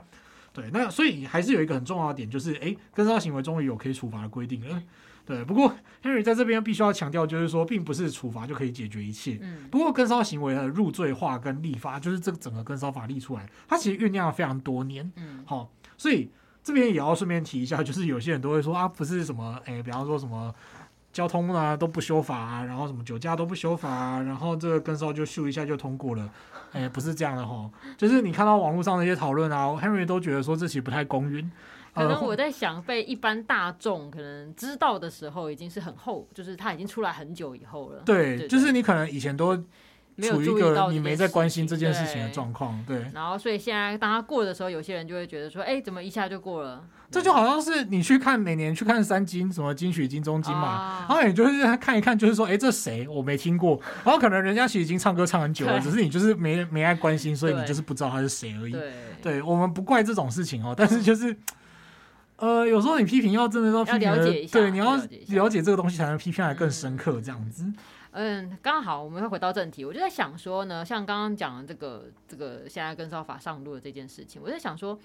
[0.52, 4.82] 对，那所以还是有一个很重要的点，就是哎，跟骚行为终于有可以处罚的规定了。
[5.26, 9.38] 对，不过 Henry 在这边必须要强调，就是说，并不是处罚就可以解决一切。
[9.42, 15.10] 嗯，不过跟骚行为的入罪化跟立法，就是这个整个跟骚法立出来，它其实酝酿了非常多年。
[15.16, 16.30] 嗯，好，所以
[16.62, 20.54] 这边也要顺便提一下，就是有些人都会说啊，不是什么，哎，比方说什么
[21.12, 26.30] 交通啊都不修法啊，然后什么酒驾都不修法啊，然后这个跟骚就咻一下就通过了。
[26.72, 31.50] 哎，不是这样的哈，就是你看到网络上那些讨论啊，Henry 都觉得说这其实不太公允。
[31.96, 38.02] 可能我在想，被一般大众可能知道的时候，已经是很后，就是他已经出来很久以后了。
[38.04, 43.04] 对，就是你可能以前都处于一个你没在关心这件事情的状况，对。
[43.12, 53.06] 然后，所以现在当他过的时候，有些人就会觉得说：“哎，怎么一下就过了？”这就好像是你去看每年去看三金，什么金曲、金钟、金马，然后你就是看一看，就是说：“哎，这谁？
[53.08, 58.76] 我没听过。”然后可能人家其实已经唱歌唱很久了，只是你就是没没爱关心，所以你就是不知道他是谁而已。
[59.22, 61.36] 对，我们不怪这种事情哦，但是就是。
[62.36, 64.96] 呃，有时候你批评要真的要批评的，对，你要
[65.28, 67.64] 了解这个东西才能批评来更深刻，这样子。
[68.10, 74.98] 嗯，刚好我们会回到正题，我就在想说呢，像刚刚讲的这个这个现在跟烧法上路的这件事情，我在想说，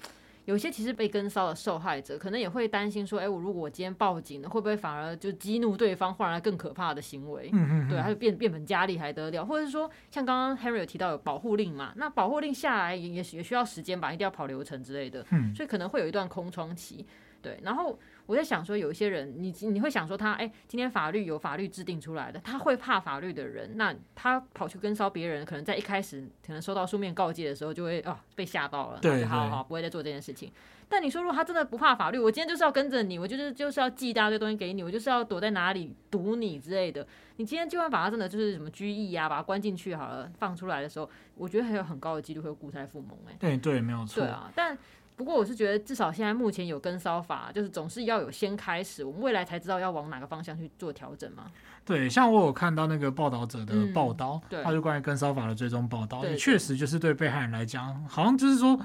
[0.46, 7.50] 有些其实被跟骚的受害者，可能也会担心说，哎，我如果我今天报警了，会不会反而就激怒对方，换来更可怕的行为？
[7.54, 9.46] 嗯嗯，对，他就变变本加厉还得了？
[9.46, 17.06] 或者是说，像刚刚 Henry 有提到有保护令嘛，那保护令下来也也也需要时间吧，一定要跑流程之类的，嗯，所以可能会有一段空窗期。
[17.42, 30.52] 对，然后我在想说，有一些人，你你会想说他，哎，今天法律有法律制定出来的，他会怕法律的人，那他跑去跟骚别人，可能在一开始可能收到书面告诫的时候，就会啊、哦、被吓到了，对，好好不会再做这件事情。
[30.88, 44.78] 但你说，如果他真的不怕法律，我今天就是要跟着你，我就是就是要寄一大堆东西给你，我就是要躲在哪里堵你之类的，你今天就算把他真的就是什么拘役啊，把他关进去好了，放出来的时候，我觉得还有很高的几率会有故态复萌，哎，对对，没有错，对啊，但。
[45.16, 51.46] 不过我是觉得，至少现在目前有跟骚法，就是总是要有先开始，我们未来才知道要往哪个方向去做调整嘛。
[51.86, 58.80] 对，像我有看到那个报道者的报道，嗯、他就关于跟骚法的追踪报道，也确实就是对被害人来讲，好像就是说，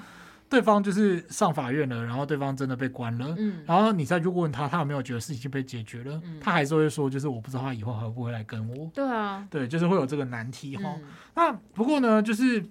[0.49, 8.91] 对方就是上法院了，然后对方真的被关了，嗯，然后你再去问他，他有没有觉得事情被解决了，嗯、他还是会说，就是我不知道他以后还会不会来跟我。
[8.95, 10.95] 对啊，对，就是会有这个难题哈。
[10.97, 11.03] 嗯、
[11.35, 12.63] 那不过呢，就是。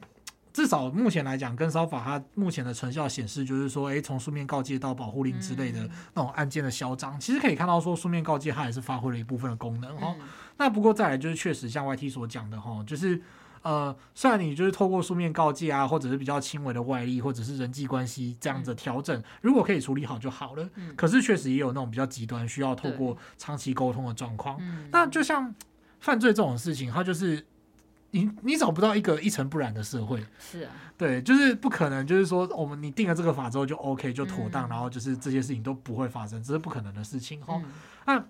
[0.55, 10.15] 至少目前来讲，跟骚法它目前的成效显示，就是说，诶，从书面告诫到保护令之类的那种案件的嚣张，其实可以看到说，书面告诫它也是发挥了一部分的功能哈。
[10.55, 13.21] 那不过再来就是，确实像 YT 所讲的哈，就是
[13.63, 20.69] 呃，虽然你就是透过书面告诫啊，或者是比较轻微的外力，或者是人际关系这样子调整，如果可以处理好就好了。
[20.95, 24.57] 可是确实也有那种比较极端，需要透过长期沟通的状况。
[24.89, 25.53] 那就像
[25.99, 27.45] 犯罪这种事情，它就是。
[28.15, 37.61] 你你找不到一个一尘不染的社会，是啊，对，就是不可能，就是说我们你定了这个法之后就 OK 就妥当，嗯、然后就是这些事情都不会发生，这是不可能的事情哈。
[38.05, 38.25] 那、嗯、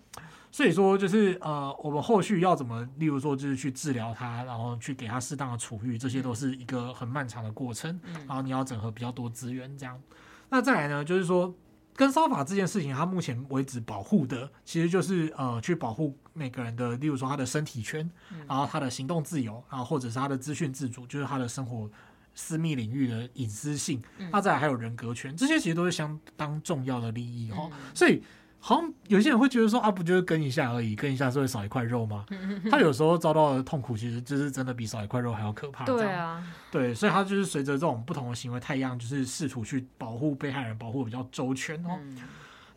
[0.52, 10.02] 所以说就是呃，我们后续要怎么，例如说就是去治疗它，然后去给它适当的处遇，这些都是一个很漫长的过程，嗯、然后你要整合比较多资源这样。
[10.50, 11.54] 那再来呢，就是说。
[11.98, 18.08] 跟烧法这件事情，它目前为止保护的其实就是呃，去保护每个人的，例如说他的身体圈，
[18.48, 21.90] 然后他的行动自由，然后或者是他的资讯自主，就是他的生活
[22.36, 24.00] 私密领域的隐私性，
[24.32, 28.22] 那再来还有人格权，这些其实都是相当重要的利益哈，所以。
[28.58, 32.26] 好像有些人会觉得说啊，不就是跟一下而已，跟一下是会少一块肉吗？
[32.72, 35.86] 他有时候遭到的痛苦，其实就是真的比少一块肉还要可怕。
[35.86, 42.00] 对啊，对，所以他就是随着这种不同的行为态样，就是试图去保护被害人，保护比较周全哦。
[42.02, 42.18] 嗯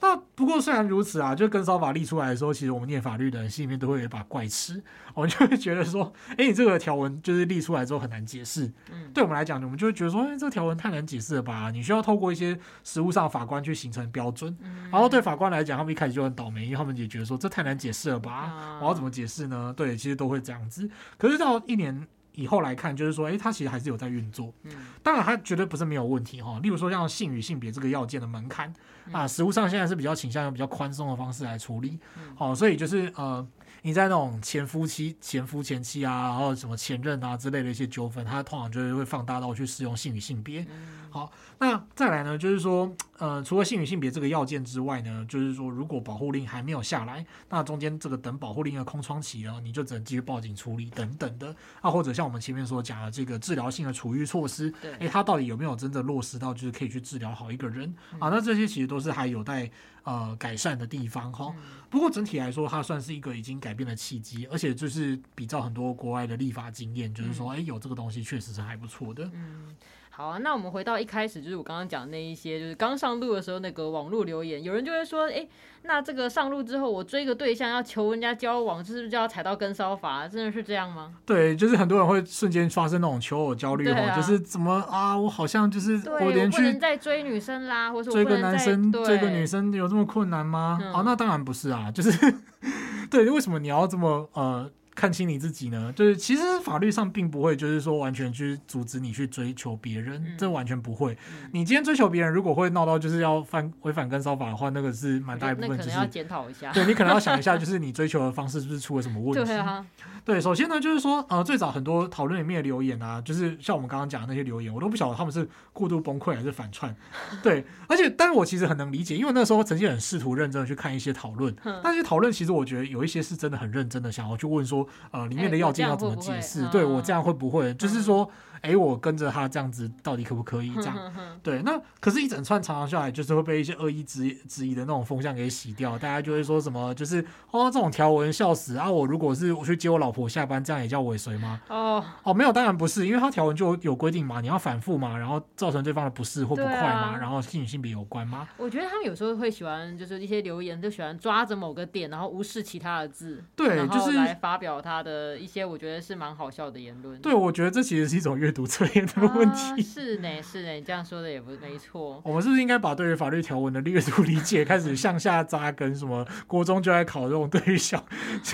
[0.00, 4.82] 那不过虽然如此啊，就跟骚法立出来的时候，其实我们念法律的人心里面都会有一把怪尺，
[5.14, 8.72] 我们就会觉得说，哎、欸，你这个条文就是立出来之后很难解释。
[8.92, 11.70] 嗯，对我们来讲，我们就会觉得说，哎、欸，这个条文太难解释了吧？
[11.72, 14.56] 你需要透过一些实务上法官去形成标准。
[14.62, 18.52] 嗯、然后对法官来讲，他们一开始就很倒霉，因为他们也觉得说这太难解释了吧？
[18.56, 19.74] 嗯、我要怎么解释呢？
[19.76, 20.88] 对，其实都会这样子。
[21.16, 22.06] 可是到一年。
[22.38, 24.54] 以后来看，就是说，哎、欸，他其实还是有在运作。
[24.62, 24.72] 嗯，
[25.02, 26.60] 当然，他绝对不是没有问题哈。
[26.62, 28.72] 例如说，像性与性别这个要件的门槛、
[29.06, 31.98] 嗯、啊，实物上现在是比较倾向用比较宽松的方式来处理。
[32.36, 33.44] 好、嗯，所以就是呃，
[33.82, 40.60] 你在那种前夫妻、前夫前妻啊，然后什么前任啊之类的一些纠纷，他通常就是会放大到去适用性与性别。
[40.70, 41.32] 嗯、好。
[41.58, 51.54] 那再来呢，就是说，呃，除了性与性别这个要件之外呢，就是说，如果保护令还没有下来，那中间这个等保护令的空窗期呢，你就只能继续报警处理等等的。
[51.80, 58.28] 啊，或者像我们前面所讲的这个治疗性的处遇措施，对，诶，它到底有没有真的落实到，就是可以去治疗好一个人啊？
[58.30, 59.68] 那这些其实都是还有待
[60.04, 61.52] 呃改善的地方哈。
[61.90, 69.28] 不过整体来说，它算是一个已经改变的契机，而且就是比照很多国外的立法经验，就是说，诶，有这个东西确实是还不错的。
[69.34, 69.74] 嗯。
[70.18, 75.48] 好啊，那我们回到一开始，就是我刚刚讲的那一些，就是刚上路的时候那个网络留言，有人就会说，哎、欸，
[75.82, 80.26] 那这个上路之后，我追个对象要求人家交往，是不是就要踩到跟骚法？
[80.26, 81.14] 真的是这样吗？
[81.24, 90.80] 对，就是很多人会瞬间发生那种求偶焦虑哦，啊、就是怎么啊，我好像就是我连去再追女生啦，或者追个男生、追个女生有这么困难吗？
[90.82, 92.34] 嗯、哦，那当然不是啊，就是
[93.08, 94.68] 对，为什么你要这么呃？
[94.98, 95.92] 看清你自己呢？
[95.94, 101.12] 就是其实法律上并不会，就是说完全去阻止你去追求别人，嗯、这完全不会。
[101.30, 106.72] 嗯、你今天追求别人，如果会闹到就是要犯违反跟骚法的话，那个是蛮大一部分，就是要检讨一下。
[106.72, 109.44] 对，你可能要想一下，就是你追求的方式是不是出了什么问题？
[109.44, 109.86] 对啊。
[110.24, 116.94] 对，首先呢，就是说，呃，最早很多讨论里面的留言啊，就是像我们刚刚讲的那些留言，我都不晓得他们是过度崩溃还是反串。
[117.42, 126.62] 对，而且，但是我其实很能理解，因为那时候曾经很试图认真的去看一些讨论，那些讨论其实我觉得有一些是真的很认真的，想要去问说，呃，里面的要件要怎么解释？
[126.64, 127.72] 欸、对我这样会不会？
[127.74, 128.30] 就是说。
[128.62, 131.12] 哎，我跟着他这样子，到底可不可以这样？
[131.42, 135.98] 对，那可是，一整串常常下来，就是会被一些恶意质质疑的那种风向给洗掉。
[135.98, 138.90] 大家就会说什么，就是哦，这种条文笑死啊！
[138.90, 141.60] 我如果是我去接我老婆下班，这样也叫尾随吗？
[141.68, 148.48] 哦哦，没有，当然不是，因为他条文就有规定嘛，你要反复嘛，然后造成对方的不适或不快嘛，然后性与性别有关吗？
[148.56, 157.20] 我觉得他们有时候会喜欢，就是一些留言就喜欢抓着某个点，然后无视其他的字，对，就是来发表他的一些我觉得是蛮好笑的言论。
[157.20, 159.12] 对，我觉得这其实是一种阅读测验的。
[159.34, 162.18] 问题、是呢，是呢，你这样说的也不没错。
[162.24, 165.94] 我们是不是应该把对于法律条文的阅读理解开始向下扎根？
[165.94, 168.02] 什么国中就来考这种对于小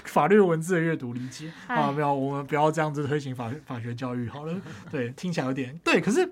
[0.06, 1.92] 法律文字的阅读理解啊？
[1.92, 4.54] 没有，我们不要这样子推行法法学教育好了。
[4.90, 6.00] 对，听起来有点对。
[6.00, 6.28] 可是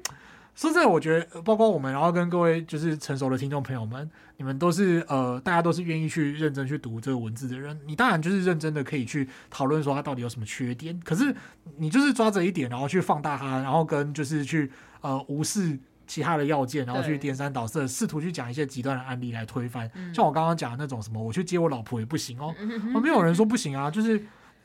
[0.54, 4.10] 说真的，我觉得包括我们，然后跟各位就是成熟的听众朋友们。
[4.38, 10.98] 你们都是呃，大家都是愿意去认真去读这个文字的人，你当然就是认真的可以去讨论说它到底有什么缺点。
[11.04, 11.32] 可是
[11.76, 14.68] 你就是抓着一点，然后去放大它，然后跟就是去
[15.00, 15.78] 呃无视
[16.08, 19.88] 其他的要件，然后去颠三倒四，试图去讲一些极端的案例来推翻。
[20.12, 22.52] 像我刚刚讲的那种什么，我去接我老婆也不行哦，
[23.00, 24.20] 没有人说不行啊，就是。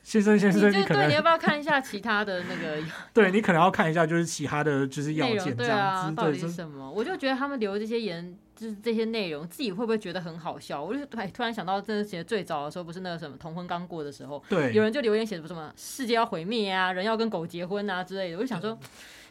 [0.08, 2.82] 先生，先生，你可能你要不要看一下其他的那个？
[3.12, 5.54] 对，你可能要看一下，就是其他的就是要件这样子。
[5.56, 6.90] 对啊，到底是什么？
[6.90, 10.82] 我就觉得他们留这些言，就是这些内容，自己会不会觉得很好笑？
[10.82, 18.38] 我就突然想到，真的写最早的时候，不是那个什么同婚刚过的时候，对，有人就留言写什么世界要毁灭啊，人要跟狗结婚啊之类的。
[18.38, 18.78] 我就想说，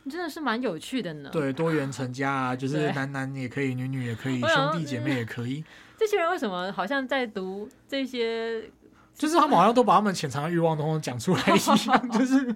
[0.03, 1.31] 你真的是蛮有趣的呢。
[1.33, 5.63] 对，多元成家啊， 就是男男也可以，女女也可以，兄弟姐妹也可以。
[5.97, 8.61] 这些人为什么好像在读这些？
[9.17, 11.57] 就是他们好像都把他们潜藏的欲望都讲出来一
[11.87, 12.55] 样，就是，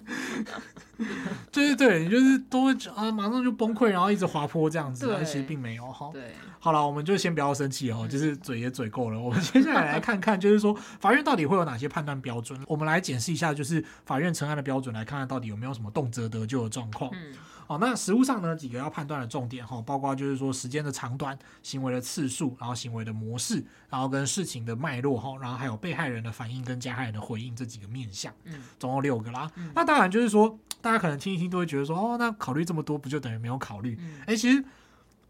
[1.52, 6.12] 就是对，就是都会啊，马上就崩溃，然后一直滑坡这样子，但其实并没有哈。
[6.14, 9.20] 对，好了，我们就先不要生气哦，就是嘴也嘴够了。
[9.20, 12.60] 我们接下来来看看，就是说法院到底会有哪些判断标准？
[12.68, 17.10] 我们来检视一下，就是法院成案的标准，来看看到底有没有什么动辄得咎的状况。
[17.12, 17.34] 嗯。
[17.72, 29.50] 好，那实物上呢，几个要判断的重点哈，包括就是说时间的长短、行为的次数，然后行为的模式，然后跟事情的脉络哈，然后还有被害人的反应跟加害人的回应这几个面向，嗯，总共六个啦。
[29.56, 33.98] 嗯、那当然就是说，大家可能听一听都会觉得说，哦，那考虑这么多，不就等于没有考虑？
[34.28, 34.62] 哎、其实。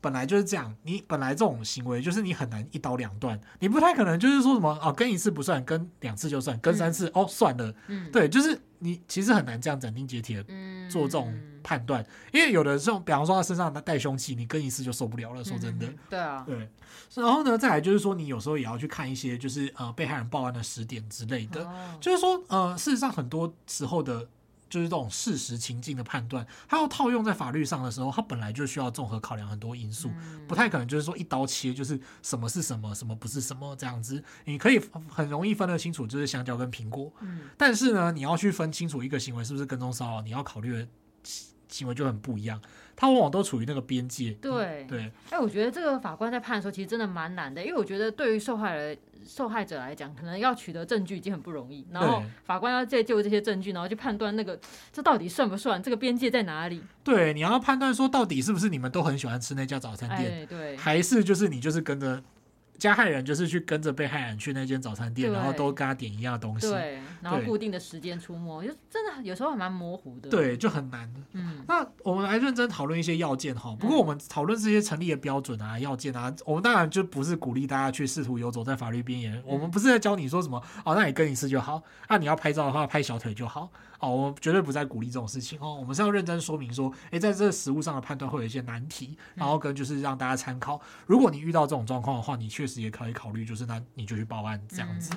[0.03, 10.43] 本来就是这样，你本来这种行为就是你很难一刀两断，你不太可能就是说什么哦，跟一次不算，跟两次就算，跟三次、嗯、哦算了，嗯，对，就是你其实很难这样斩钉截铁
[10.89, 16.69] 做这种判断，嗯、因为有的这种，比方说他身上带凶器，你跟一次就受不了了，说真的，嗯、对啊，对，
[17.15, 24.27] 然后呢，再来就是说你有时候也要去看一些就是呃被害人报案的时点之类的，哦、就是说呃事实上很多时候的。
[24.71, 30.09] 就是这种事实情境的判断，它要套用在法律上的时候，它本来就需要综合考量很多因素，
[30.47, 34.23] 不太可能就是说一刀切，就是什么是什么，什么不是什么这样子。
[34.45, 37.11] 你可以很容易分得清楚，就是香蕉跟苹果。
[37.57, 40.87] 但是呢，你要去分清楚一个行为是不是跟踪骚扰，你要考虑的
[41.71, 42.61] 行为就很不一样。
[42.95, 44.33] 他往往都处于那个边界。
[44.33, 45.11] 对对。
[45.31, 48.95] 哎，我觉得这个法官在判的时候，其实真的蛮难的，因为我觉得对于受害人。
[49.23, 54.59] 受害者来讲，可能要取得证据已经很不容易，然后法官要借就这些证据，然后去判断那个
[54.91, 56.81] 这到底算不算，这个边界在哪里？
[57.03, 62.21] 对，你要判断说到底是不是你们都很喜欢吃那家早餐店，对，还是就是你就是跟着。
[62.79, 71.11] 加害人就是去跟着被害人去那间早餐店，然后都跟他点一样的东西，对，然后固定的时间出没，就真的有时候还蛮模糊的，对，就很难。
[71.33, 73.75] 嗯，那我们来认真讨论一些要件哈。
[73.79, 79.37] 不过我们讨论这些成立的标准啊、要件啊，我们当然就不是鼓励大家去试图游走在法律边缘。
[79.37, 83.69] 嗯、我们不是在教你说什么哦，那你跟一次就好，那你要拍照的话拍小腿就好。
[83.99, 85.75] 哦，我们绝对不再鼓励这种事情哦。
[85.75, 90.81] 我们是要认真说明说，诶，在这个实物上的判断会有一些难题，然后跟就是让大家参考。
[91.05, 95.13] 如果你遇到这种状况的话，你确实也可以考虑，就是那你就去报案这样子。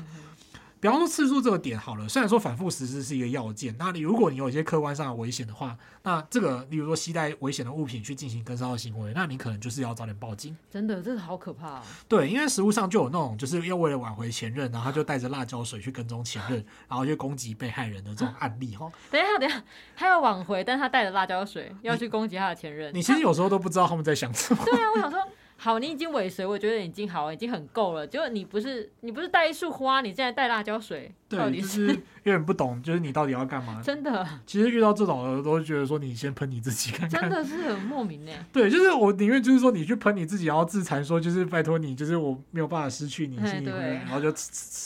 [0.84, 10.54] 比方说次数这个点好了，虽然说反复实施是一个要件，那你如果你有一些客观上的危险的话，那这个例如说携带危险的物品去进行跟骚的行为，那你可能就是要早点报警。
[10.70, 11.82] 真的，这是好可怕啊！
[12.06, 18.92] 对，因为实物上就有那种就是要为了挽回前任，然后他就带着辣椒水去跟踪前任， 然后去攻击被害人的这种案例哈。
[19.10, 19.64] 等一下，等一下，
[19.96, 22.92] 他要挽回，但他带着辣椒水要去攻击他的前任。
[22.92, 24.62] 你，你其实有时候都不知道他们在想什么。
[24.66, 25.18] 对啊，我想说。
[25.56, 28.06] 好，你已经尾随，我觉得已经好，已经很够了。
[28.06, 33.80] 就你不是你不是带一束花，你现在带辣椒水，对，到底是有点不懂，就是你到底要干嘛？
[33.82, 38.32] 真的，其实遇到这种的，都会觉得说你先喷你自己看看，真的是很莫名呢。
[38.52, 44.28] 对，就是我宁愿就是说你去喷你自己，然后自残说就是拜托你，就是我没有办法失去你，心里对，然后就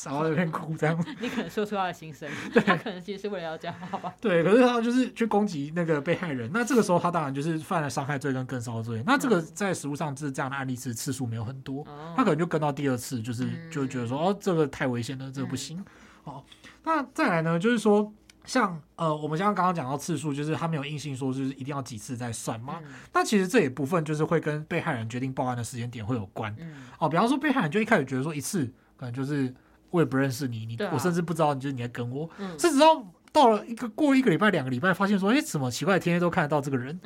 [0.04, 1.04] 然后在那边哭这样。
[1.20, 4.14] 你可能说出他的心声，对， 他可能其实是为了要这样，好吧？
[4.20, 9.02] 对，可是他就是去攻击那个被害人，那这个时候他当然就是犯了伤害罪跟跟骚罪。
[9.06, 11.86] 那这个在实务上是这样的案例是次数没有很多，
[12.16, 15.84] 他可能就跟到第二次，就是就觉得说哦，这个太危险了，这个不行。
[16.28, 16.44] 哦，
[16.84, 18.12] 那再来呢，就是说
[18.44, 22.80] 像呃，我们像刚刚讲到次数，就是他没有硬性说就是一定要几次再算嘛。
[23.12, 26.54] 那其实这一部分就是会跟被害人决定报案的时间点会有关。
[26.98, 28.64] 哦，比方说被害人就一开始觉得说一次
[28.96, 29.52] 可能就是
[29.90, 36.98] 我也不认识你，你我甚至不知道你就是你在跟我，甚至到到了一个过一个礼拜两个礼拜，发现说哎，怎么奇怪，天天都看得到这个人。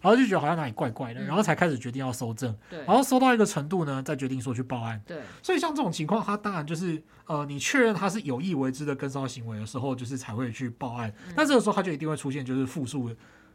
[0.00, 5.00] 然后就觉得好像哪里怪怪的，然后才开始决定要搜证，然后搜到一个程度呢，再决定说去报案。
[5.06, 11.12] 对，所以像这种情况，他当然就是呃，你确认他是有意为之的跟骚行为的时候，就是才会去报案。
[11.36, 13.10] 那这个时候他就一定会出现就是复数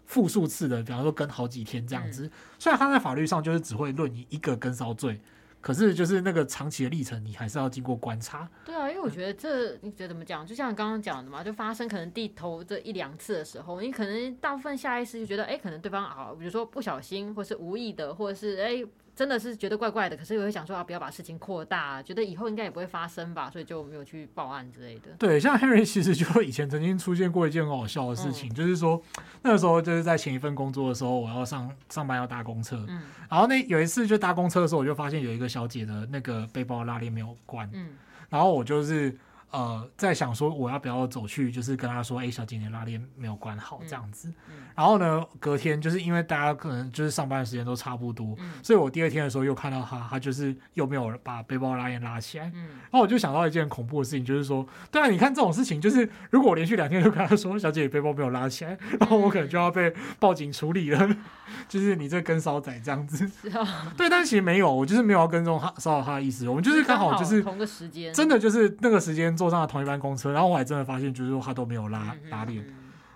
[0.05, 2.29] 复数次的，比方说跟好几天这样子。
[2.59, 5.19] 虽然他在法律上就是只会论你一个跟骚罪。
[5.65, 8.47] 可是，就是那个长期的历程，你还是要经过观察。
[8.63, 10.45] 对啊，因为我觉得这，你觉得怎么讲？
[10.45, 18.85] 就像刚刚讲的嘛，就发生可能地头这一两次的时候，你可能大部分下意识就觉得，哎，可能对方啊，比如说不小心，或是无意的，或者是哎。
[19.15, 25.11] 真的是觉得怪怪的，可是我会想说啊，不要把事情扩大，觉得以后应该也不会发生吧，所以就没有去报案之类的。
[25.17, 29.01] 对，像 Henry 其实就以前曾经出现过一件很好笑的事情，嗯、就是说
[29.41, 37.91] 那个时候就是在前一份工作的时候，我要上上班要搭公车，嗯，然后那有一次就搭公车的时候，我就发现有一个小姐的那个背包拉链没有关，嗯，
[38.29, 39.17] 然后我就是。
[39.55, 44.27] 呃，在想说我要不要走去，就是跟他说，哎，小姐，你拉链没有关好，这样子。
[44.27, 52.51] 嗯嗯、然后呢，隔天就是因为大家可能就是上班的时间都差不多，嗯、所以我第二天的时候又看到他，他就是又没有把背包拉链拉起来。
[52.53, 61.15] 嗯、然后我就想到一件恐怖的事情，就是说，对啊，你看这种事情，就是如果我连续两天都跟他说，小姐，你背包没有拉起来，然后我可能就要被报警处理了。
[61.69, 63.29] 就是你这跟骚仔这样子，
[63.95, 72.65] 对，但其实没有，我就是没有要跟踪他骚扰他的意思，我们就是刚好就是同个时间，真的就是那个时间坐上了同一班公车，然后我还真的发现就是说他都没有拉拉链。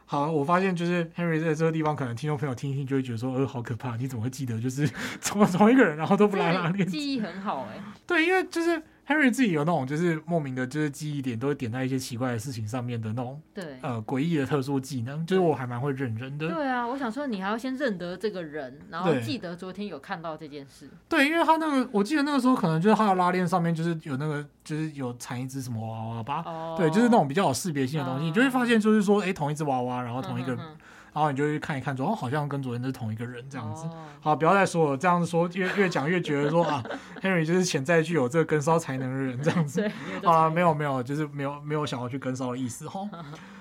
[0.05, 4.88] 好，我发现就是 Henry 在这个地方，可能听众朋友听一听就会觉得说，呃，好可怕，你怎么会记得就是
[5.25, 6.88] 同同一个人，然后都不拉拉链？
[6.88, 8.80] 记忆很好哎、欸，对，因为就是。
[9.10, 16.47] Henry 自己有那种就是莫名的，就是记忆点都会点在一些奇怪的事情上面的那种，对，呃，诡异的特殊技能，就是我还蛮会认人的。
[16.47, 20.88] 对啊，我想说你还要先认得这个人，然后记得昨天有看到这件事。
[21.07, 30.53] 对，因为他那个，我记得那个时候可能就是他的拉链上面就是有那个，就是有缠一只什么娃娃吧，哦、对，就是那种比较有识别性的东西，哦、你就会发现就是说，哎、欸，同一只娃娃，然后同一个。
[30.53, 30.78] 嗯哼哼
[31.20, 33.86] 然后你就去看一看，说哦，好像跟昨天是同一个人这样子。
[34.22, 36.82] 好，不要再说了，这样子说越越讲越觉得说啊
[37.22, 39.86] ，Henry 就是潜在具有这个跟骚才能的人这样子。
[40.24, 43.01] 好了，没有没有，就是没有没有想要去跟骚的意思哈。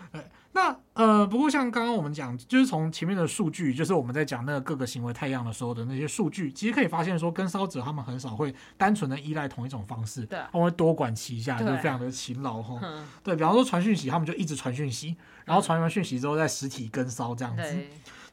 [0.52, 12.80] 那呃，不过像刚刚我们讲，就是从前面的数据，就是我们在讲那个各个行为太阳的时候的那些数据，其实可以发现说，跟骚者他们很少会单纯的依赖同一种方式，对，他们会多管齐下，就非常的勤劳哈。
[13.22, 17.86] 对，比方说传讯息，他们就一直传讯息，然后传完讯息之后再实体跟骚这样子。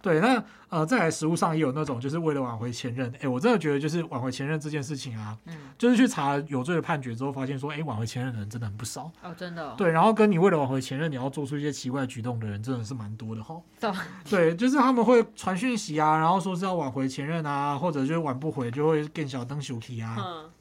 [0.06, 3.12] 对，那呃，在实物上也有那种，就是为了挽回前任。
[3.20, 9.74] 哎，我真的觉得，就是挽回前任这件事情啊，嗯，就是去查有罪的判决之后，发现说，哎，挽回前任的人真的很不少哦，真的、哦。
[9.76, 13.60] 对，然后跟你为了挽回前任，你要做出一些奇怪的举动的人，真的是蛮多的哈。
[13.82, 13.92] 对，
[14.30, 20.16] 对，就是他们会传讯息啊，然后说是要挽回前任啊，或者就是挽不回，就会更小灯小气啊。
[20.20, 20.52] 嗯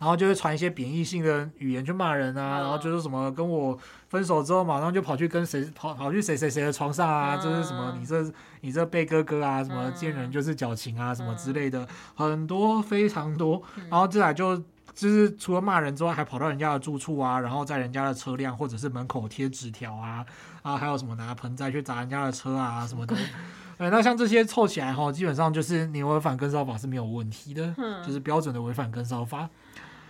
[0.00, 3.78] 然后就会传一些贬义性的语言去骂人啊，然后就是什么跟我
[4.14, 8.24] 分手之后马上就跑去跟谁跑跑去谁谁谁的床上啊，这是什么你这
[8.60, 11.84] 你这贝哥哥啊，什么见人就是矫情啊，什么之类的，
[12.14, 13.60] 很多非常多。
[13.90, 14.56] 然后接下来就
[14.94, 20.24] 就是除了骂人之外，还跑到人家的住处啊，然后在人家的车辆或者是门口贴纸条啊，
[20.62, 23.16] 啊还有什么拿盆栽去砸人家的车啊什么的。
[23.76, 27.74] 对，那像这些凑起来哈，基本上就是你违反跟骚法是没有问题的，
[28.06, 29.50] 就是标准的违反跟骚法。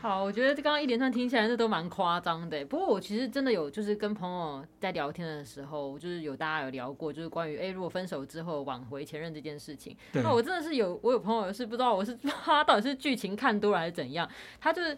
[0.05, 2.63] 好，我觉得刚刚一连串听起来这都蛮夸张的。
[2.67, 9.97] 不过我其实真的有，就是跟朋友在聊天的时候，就是有大家有聊过，就是关于哎，如果分手之后挽回前任这件事情。
[10.13, 14.31] 对那我真的是有，我有朋友是不知道我是 他到底是剧情看多了还是怎样，
[14.61, 14.95] 他就是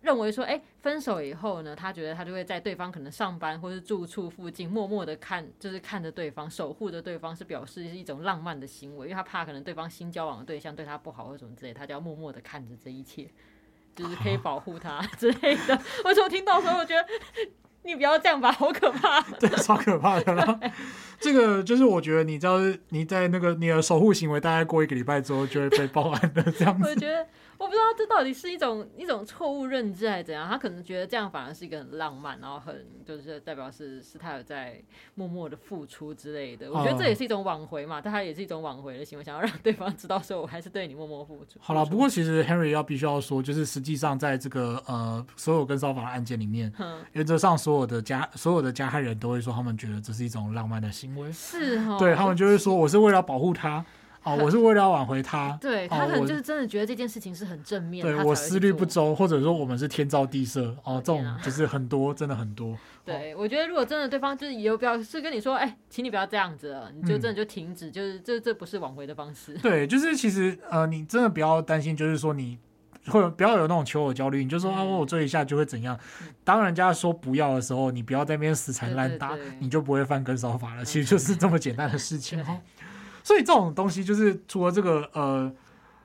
[0.00, 13.30] 认为说，哎，分手以后呢，他觉得他就会在对方可能上班或是住处附近默默的看，就是看着对方，守护着对方，是表示是一种浪漫的行为，因为他怕可能对方新交往的对象对他不好或什么之类，他就要默默的看着这一切。
[13.98, 15.78] 就是可以保护他 之类的。
[16.04, 17.04] 我从听到的时候，我觉得
[17.82, 19.20] 你不要这样吧，好可怕。
[19.40, 20.60] 对，超可怕的啦。
[21.20, 22.58] 这个就是我觉得，你知道，
[22.90, 26.88] 你在那个你的守护行为，大概过一个礼拜之后就会被报案的这样子。
[26.88, 27.26] 我觉得。
[27.58, 34.80] 我不知道这到底是一种一种错误认知还是怎样，他可能觉得这样反而是一个很浪漫，然后很就是代表是是他有在
[35.16, 36.70] 默默的付出之类的。
[36.70, 41.58] 我觉得这也是一种挽回嘛，但他也是一种挽回的行为，想要让对方知道说我还是对你默默付出。
[41.58, 46.72] 好了，不过其实 Henry 要必须要说，就是实际上在这个呃所有跟骚法的案件里面，
[47.12, 53.84] 原则上所有的加所有的加害人都会说他们觉得这是一种浪漫的行为，是哈、哦，对他们就会说我是为了保护他。
[54.24, 58.04] 哦，我是为了要挽回他，对他可能就是真的觉得这件事情是很正面。
[58.04, 62.76] 对我思虑不周，或者说我们是天造地设哦，这种就是很多，真的很多。
[63.04, 69.54] 对，我觉得如果真的对方就是有表示跟你说，哎，请你不要这样子了，你就真的就停止，就是这这不是挽回的方式。
[69.62, 72.58] 对，就是其实呃，你真的不要担心，就是说你
[73.06, 75.98] 会不要有那种求偶焦虑，你就说啊，我追一下就会怎样。
[76.44, 80.84] 当人家说不要的时候，你不要在那边死缠烂打，你就不会犯跟骚法了。
[80.84, 82.60] 其实就是这么简单的事情 哈。
[83.28, 85.52] 所以这种东西就是除了这个呃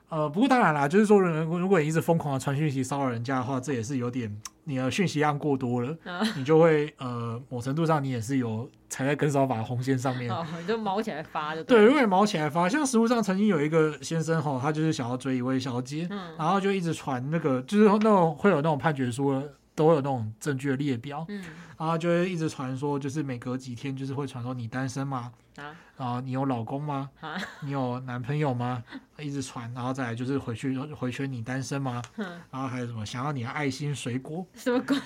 [0.09, 4.29] 呃，不过当然啦，就是说如果如果你一直疯狂的传讯息骚扰人家的话，这也是有点
[4.65, 5.97] 你的讯息量过多了，
[6.35, 16.05] 你就会呃某程度上你也是有踩在跟骚法的红线上面，你就毛起来发就对，对，如果你毛起来发，像实物上曾经有一个先生哈，他就是想要追一位小姐，
[16.37, 19.31] 然后就一直传那个就是那种会有那种判决书
[19.75, 21.43] 都会有那种证据的列表，嗯
[21.77, 25.31] 然后就会一直传说，就是每隔几天就是会传说你单身吗？
[25.57, 27.09] 啊，然后你有老公吗？
[27.19, 28.83] 啊，你有男朋友吗？
[29.19, 32.01] 一直传，然后再来就是回去回圈你单身吗？
[32.49, 34.45] 然后还有什么想要你的爱心水果？
[34.55, 34.97] 什么鬼？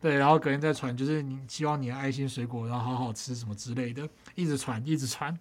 [0.00, 5.38] 对，然后隔天再传，就是你希望你的爱心水果，然后好好吃什么之类的，一直传，一直传，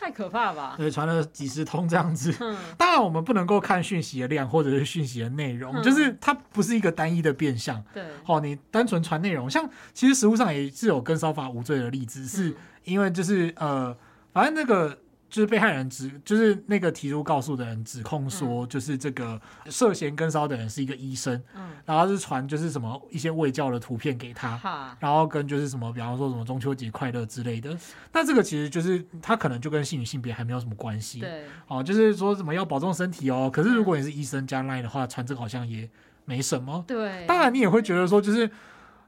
[0.00, 0.76] 太可怕吧？
[0.78, 2.32] 对，传了几十通这样子。
[2.78, 7.84] 当然，我们不能够看讯息的量或者是讯息的内容，就是它不是一个单一的变相。
[7.92, 12.56] 对，哦，你单纯传内容，像其实实物上也是有跟烧法无罪的例子，是。
[12.84, 13.94] 因为就是呃，
[14.32, 14.98] 反正那个
[15.30, 27.74] 就是被害人指，就是那个提出告诉的人指控说，就是这个涉嫌跟骚的人是一个医生，嗯，然后是传就是什么一些卫教的图片给他，嗯、然后跟就是什么，比方说什么中秋节快乐之类的。
[28.12, 33.48] 那这个其实就是他可能就跟性与性别还没有什么关系，对，哦，就是说什么要保重身体哦。
[33.52, 35.88] 可是如果你是医生加 line 的话，传这个好像也
[36.24, 37.24] 没什么，对。
[37.26, 38.50] 当然你也会觉得说就是。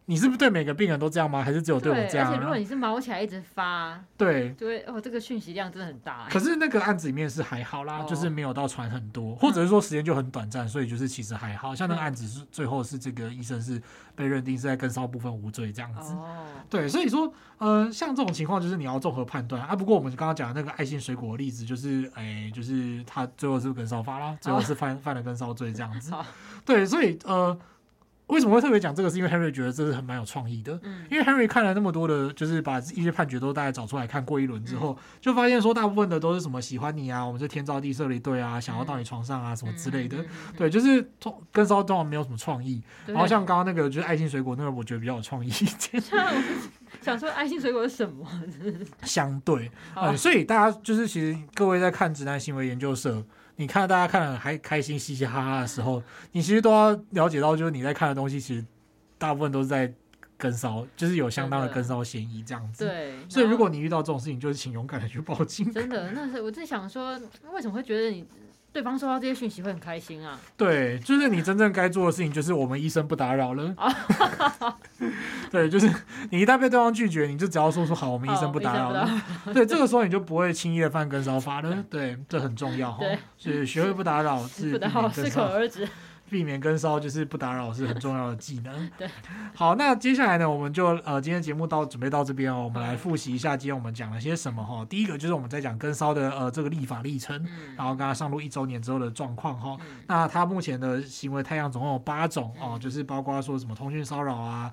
[0.06, 1.42] 你是不是对每个病人都这样吗？
[1.42, 2.28] 还是只有对我这样？
[2.28, 6.26] 而且如果你是毛起来一直发，对，就会哦，这个讯息量真的很大。
[6.28, 11.74] 可是那个案子里面是还好啦，哦、就是没有到传很多，或者是说时间就很短暂，所以就是其实还好。
[11.74, 13.80] 像那个案子是最后是这个医生是
[14.16, 16.12] 被认定是在跟烧部分无罪这样子。
[16.14, 19.76] 哦，对，所以说呃，像这种情况就是你要综合判断啊。
[19.76, 26.10] 不过我们刚刚讲的那个爱心水果的例子，就是哎，就是他最后是跟烧发啦，最后是犯、哦、犯了跟烧罪这样子。
[26.12, 26.26] 好
[26.66, 27.56] 对，所以呃。
[28.32, 29.10] 为什么会特别讲这个？
[29.10, 30.80] 是因为 Henry 觉得这是很蛮有创意的。
[30.82, 40.16] 嗯，因为 Henry 看了那么多的，就是把一些判决都大概找出来看过一轮之后，就发现说大部分的都是什么喜欢你啊，我们是天造地设的一对啊，想要到你床上啊什么之类的。
[40.56, 41.06] 对，就是
[41.52, 42.82] 跟骚通常没有什么创意。
[43.06, 46.02] 然后像刚刚那个就是爱心水果那个，我觉得比较有创意一点。
[47.02, 48.26] 想说爱心水果是什么？
[49.02, 53.22] 相对，嗯，所以大家就是其实各位在看直男行为研究社。
[53.56, 58.64] 你看到大家看了还开心嘻嘻哈哈的时候，你其实都要了解到，就是你在看的东西，其实
[59.18, 59.92] 大部分都是在
[60.36, 62.84] 跟骚，就是有相当的跟骚嫌疑这样子。
[62.84, 65.72] 对，所以如果你遇到这种事情，就是请勇敢的去报警。
[65.72, 67.20] 真的，那是我在想说，
[67.52, 68.26] 为什么会觉得你？
[68.72, 70.40] 对方收到这些讯息会很开心啊！
[70.56, 73.74] 对，就是你真正该做的事情，就是我们医生不打扰了。
[75.50, 75.86] 对，就是
[76.30, 79.08] 你一旦被对方拒绝，你就只要说出好，我们医生不打扰了。
[79.52, 81.84] 对，这个时候你就不会轻易的犯跟骚法了。
[81.90, 83.00] 对，这很重要哈。
[83.00, 84.70] 对，所以学会不打扰是
[85.12, 85.86] 适可而止。
[86.32, 88.90] 避免跟骚就是不打扰是很重要的技能。
[88.96, 89.06] 对，
[89.54, 94.82] 好，那接下来呢，我们就呃，今天节目到准备到这边哦，我们来复习一下今天我们讲了些什么哈。
[94.86, 97.36] 第一个就是我们在讲跟骚的呃这个立法历程，
[97.76, 99.76] 然后刚刚上路一周年之后的状况哈。
[100.06, 104.72] 那他目前的行为太阳总共有八种哦，就是包括说什么通讯骚扰啊、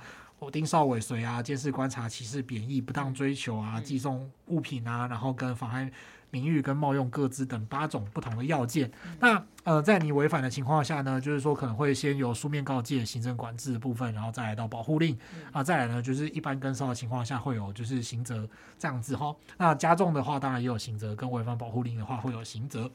[0.52, 5.92] 盯梢尾随啊、监视观察、歧视贬义、不当追求啊、寄送物品啊，然后跟妨害。
[6.32, 8.92] 名誉跟冒用各自等八种不同的要件。
[9.20, 15.18] 那呃，在你违反的情况下呢，就是说可能会先有书面告诫、行政管制的部分，然后再来到保护令
[15.52, 19.36] 啊，再来呢就是一般跟骚的情况下会有就是刑责这样子哈。
[19.58, 22.90] 那加重的话，当然也有刑责，跟违反保护令的话会有刑责。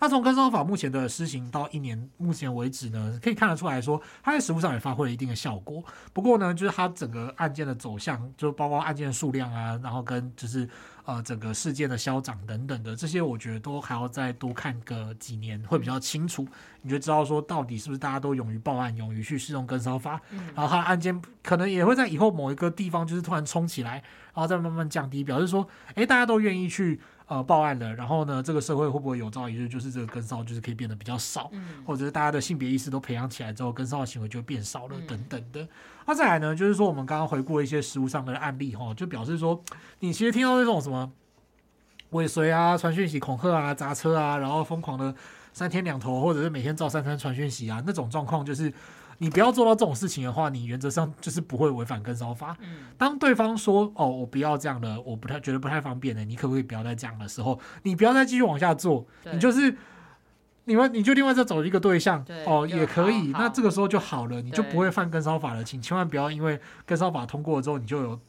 [0.00, 5.80] 那从跟骚法目前的施行到一年目前为止呢，可以看得出来说，它在实务上也发挥了一定的效果。
[6.12, 10.68] 不过呢，就是它整个案件的走向，就包括案件数量啊，然后跟就是
[11.04, 16.46] 呃整个事件的消长等等的这些，我觉得都还要再多看个几年会比较清楚，
[16.82, 20.20] 你就知道说到底是不是大家都勇于报案，勇于去适用跟骚发，
[20.54, 23.94] 然后他的案件可能也会在以后某一个地方就是突然冲起来，
[24.32, 27.00] 然后再慢慢降低，表示说，哎，大家都愿意去。
[27.28, 35.62] 呃，报案了，然后呢，这个社会会不会有朝一日就是这个跟骚就是可以变得比较少，嗯、或者是大家的性别意识都培养起来之后，跟骚的行为就会变少了等等的。
[35.62, 35.68] 嗯
[36.04, 39.62] 啊、再来呢，就是说我们刚刚回顾一些实物上的案例哈，就表示说，
[40.00, 41.10] 你其实听到这种什么
[42.10, 45.14] 尾随啊、传讯息恐吓啊、砸车啊，然后疯狂的
[45.52, 48.72] 三天两头，或者是每天照三餐传讯息啊，那种状况就是。
[49.18, 52.56] 你不要做到这种事情的话，你原则上 就是不会违反跟骚法。
[52.98, 59.72] 当对方说：“哦，我不要这样的，我不太觉得不太方便的，你可不可以不要再这样的时候，你不要再继续往下做，你就是
[60.64, 63.28] 你外你就另外再找一个对象哦，也可以。
[63.32, 65.64] 那这个时候就好了，你就不会犯跟骚法了。
[65.64, 68.20] 请千万不要因为跟骚法通过了之后，你就有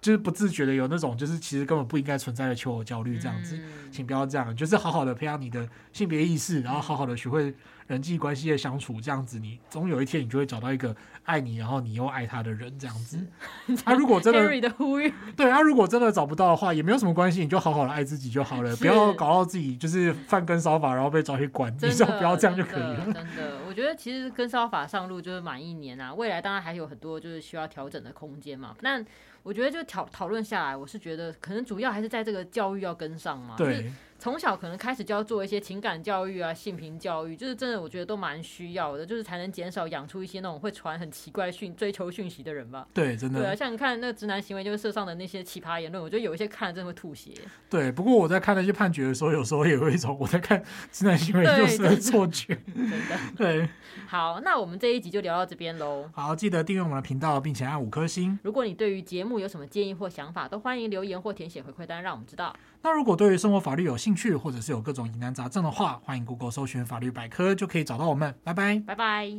[0.00, 3.58] 就是不自觉的有那种就是其实根本不应该存在的求偶焦虑这样子，
[3.90, 7.54] 请不要这样，就是好好的培养你的性别意识，然后好好的学会。
[7.92, 13.22] 人际关系的相处，这样子，你总有一天你就会找到一个爱你，然后你又爱他的人，这样子。
[13.84, 14.40] 他、啊、如果真的
[15.36, 23.04] 对，他、啊、如果真的找不到的话，也没有什么关系，你就好好的爱自己就好了，不要搞到自己就是犯跟骚法，然后被抓去管，你只要不要这样就可以了。
[23.04, 28.74] 真的，我觉得其实跟骚法上路就是满一年啊，未来当然还有很多就是需要调整的空间嘛。
[28.80, 29.04] 那
[29.42, 33.54] 我觉得就讨讨论下来，我是觉得可能主要还是在这个教育要跟上嘛。
[33.58, 33.92] 对。
[34.22, 42.86] 从小可能开始就要做一些情感教育啊、性平教育，就是真的，我觉得都蛮需要的，就是才能减少养出一些那种会传很奇怪讯、追求讯息的人吧。
[42.94, 43.40] 对，真的。
[43.40, 47.32] 对啊，像你看那个直男行为就是社上的那些奇葩言论，我觉得有一些看了真的会吐血。
[47.68, 50.62] 对，不过我在看那些判决的时候，有时候也有一种我在看
[50.92, 52.56] 直男行为就是错觉。
[52.72, 53.18] 真的。
[53.36, 53.68] 对。
[54.06, 56.08] 好，那我们这一集就聊到这边喽。
[56.12, 58.38] 好，记得订阅我们的频道，并且按五颗星。
[58.44, 62.54] 如果你对于节目有什么建议或想法，都欢迎留言或填写回馈单，让我们知道。
[62.84, 68.34] 那如果对于生活法律有兴趣，或者是有各种疑难杂症的话，欢迎 Google 搜寻法律百科，就可以找到我们。
[68.42, 69.30] 拜拜，拜拜。